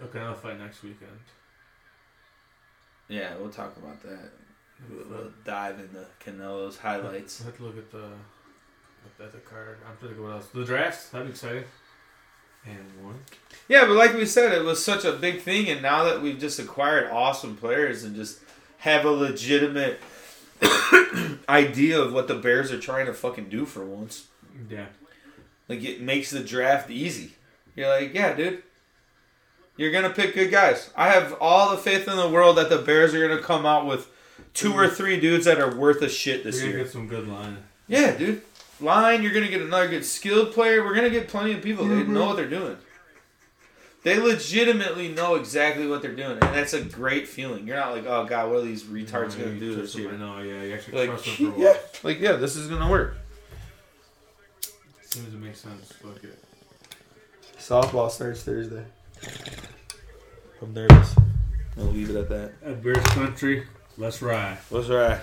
[0.00, 0.06] No.
[0.06, 1.10] Okay, I'll fight next weekend.
[3.08, 4.30] Yeah, we'll talk about that.
[4.90, 7.40] We'll, we'll dive into Canelo's highlights.
[7.42, 8.08] I have to look at the
[9.20, 9.78] at the card.
[9.88, 10.46] I'm trying to go what else.
[10.48, 11.10] The drafts.
[11.10, 11.64] That'd be exciting.
[12.66, 13.20] And one.
[13.68, 16.38] Yeah, but like we said, it was such a big thing, and now that we've
[16.38, 18.40] just acquired awesome players and just
[18.78, 20.00] have a legitimate
[21.48, 24.28] idea of what the Bears are trying to fucking do for once,
[24.70, 24.86] Yeah.
[25.68, 27.32] like it makes the draft easy.
[27.76, 28.62] You're like, yeah, dude,
[29.76, 30.90] you're gonna pick good guys.
[30.96, 33.86] I have all the faith in the world that the Bears are gonna come out
[33.86, 34.08] with
[34.52, 34.94] two or mm-hmm.
[34.94, 36.82] three dudes that are worth a shit We're this gonna year.
[36.84, 37.58] get some good line.
[37.88, 38.42] Yeah, dude.
[38.80, 40.84] Line, you're gonna get another good skilled player.
[40.84, 41.86] We're gonna get plenty of people.
[41.86, 42.14] They know mm-hmm.
[42.14, 42.76] what they're doing.
[44.04, 47.66] They legitimately know exactly what they're doing, and that's a great feeling.
[47.66, 50.06] You're not like, oh god, what are these retards Yeah, gonna do trust this them,
[50.06, 50.18] I year?
[50.18, 50.38] know.
[50.42, 51.80] Yeah, you actually Like, trust them for a yeah, while.
[52.02, 53.16] like yeah, this is gonna work.
[55.02, 55.92] Seems to make sense.
[55.92, 56.38] Fuck it.
[57.58, 58.84] Softball starts Thursday.
[60.60, 61.14] I'm nervous.
[61.76, 62.52] I'll leave it at that.
[62.64, 64.58] At Bears country, let's ride.
[64.70, 65.20] Let's right?